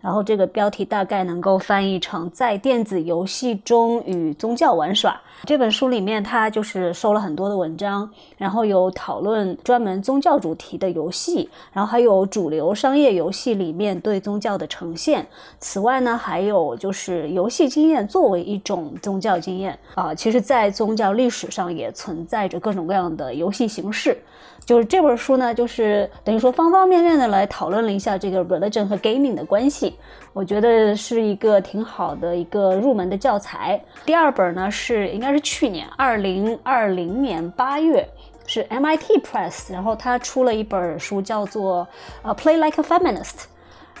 [0.00, 5.20] 然后这个标题大概能够翻译成在电子游戏中与宗教玩耍。
[5.46, 8.08] 这本书里面，它就是收了很多的文章，
[8.38, 15.26] 然后有讨论专门宗教主题的游戏，然后还有主流商业游戏里面对宗教的呈现。
[15.58, 24.16] 此外呢，还有就是游戏经验作为一种宗教经验啊，其实在宗教历史上也存在着各种各样的游戏形式。
[24.64, 29.94] 就是这本书呢，就是等于说方方面面的来讨论了一下这个 religion 和 gaming 的关系，
[30.32, 33.78] 我觉得是一个挺好的一个入门的教材。
[34.06, 38.08] 第二本呢是应该是去年二零二零年八月，
[38.46, 41.86] 是 MIT Press，然后他出了一本书叫做
[42.22, 43.44] 呃 Play Like a Feminist，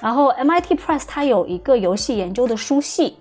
[0.00, 3.16] 然后 MIT Press 它有一个游戏研究的书系。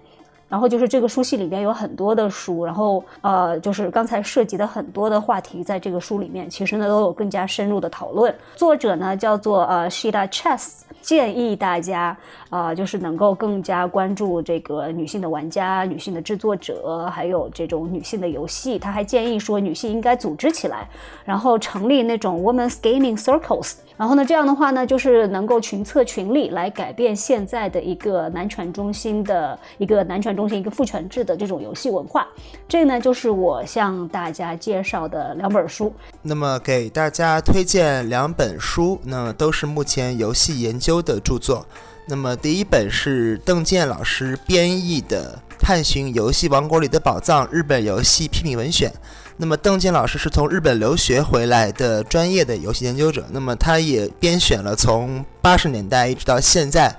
[0.50, 8.32] 然后就是这个书系里面有很多的书，然后呃，就是刚才涉及的很多的话题，在这个书里面其实呢都有更加深入的讨论。
[8.56, 12.18] 作者呢叫做呃 Shida Chess，建议大家
[12.50, 18.80] 啊，就是能够更加关注这个女性的玩家、女性的制作者，还有这种女性的游戏。
[18.80, 20.88] 他还建议说，女性应该组织起来，
[21.26, 23.74] 然后成立那种 Women's Gaming Circles。
[23.98, 32.28] 然后呢，这样的话呢，就是能够群策群力来改变现在的一个男权中心的一个男权中心一个父权制的这种游戏文化。
[32.68, 35.94] 这呢，就是我向大家介绍的两本书。
[36.26, 41.68] 那么给大家推荐两本书，那都是目前游戏研究的著作。
[42.08, 48.90] 那么第一本是邓健老师编译的《探寻游戏王国里的宝藏：日本游戏批评文选》。
[49.36, 56.96] 那么邓健老师是从日本留学回来的专业的游戏研究者，那么他也编选了从八十年代一直到现在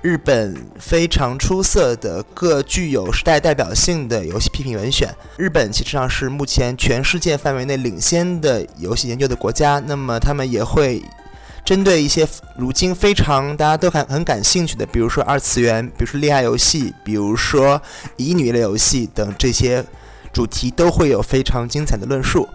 [0.00, 5.14] 日本非常出色的各具有时代代表性的游戏批评文选。
[5.36, 11.02] 日本其实上是目前全世界范围内领先的游戏研究的国家，那么他们也会
[11.64, 12.26] 针对一些
[12.56, 17.80] 如今非常大家都很很感兴趣的，比如说二次元，比如说恋爱游戏，比如说
[18.16, 19.84] 乙女类游戏等这些。
[20.30, 22.46] 主题都会有非常精彩的论述。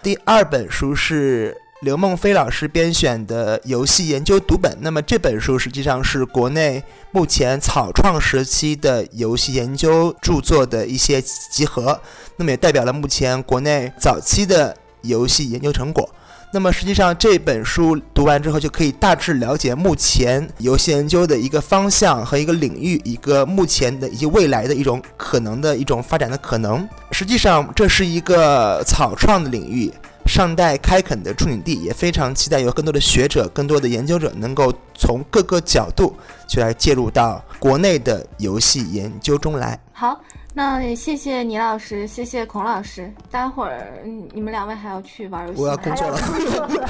[0.00, 1.54] 第二本书是
[1.86, 6.82] 刘梦飞老师编选的游戏研究读本，那么这本书实际上是国内
[7.12, 12.00] 目前草创时期的游戏研究著作的一些集合，
[12.38, 16.12] 那么也代表了目前国内早期的游戏研究成果。
[16.52, 26.88] 那么实际上这本书读完之后，就可以大致了解目前游戏研究的一个方向和一个领域，一个目前的以及未来的一种可能的一种发展的可能。
[27.12, 29.92] 实际上这是一个草创的领域，
[30.26, 36.14] 尚待开垦的处女地，也非常期待有更多的学者、更多的研究者能够从各个角度
[36.48, 39.78] 去来介入到国内的游戏研究中来。
[39.92, 40.20] 好。
[40.58, 43.12] 那也谢谢倪老师，谢谢孔老师。
[43.30, 45.60] 待会儿你们两位还要去玩游戏？
[45.60, 46.18] 我要工作了，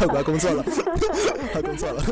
[0.09, 0.65] 我要工作了，
[1.53, 2.05] 我要工作了。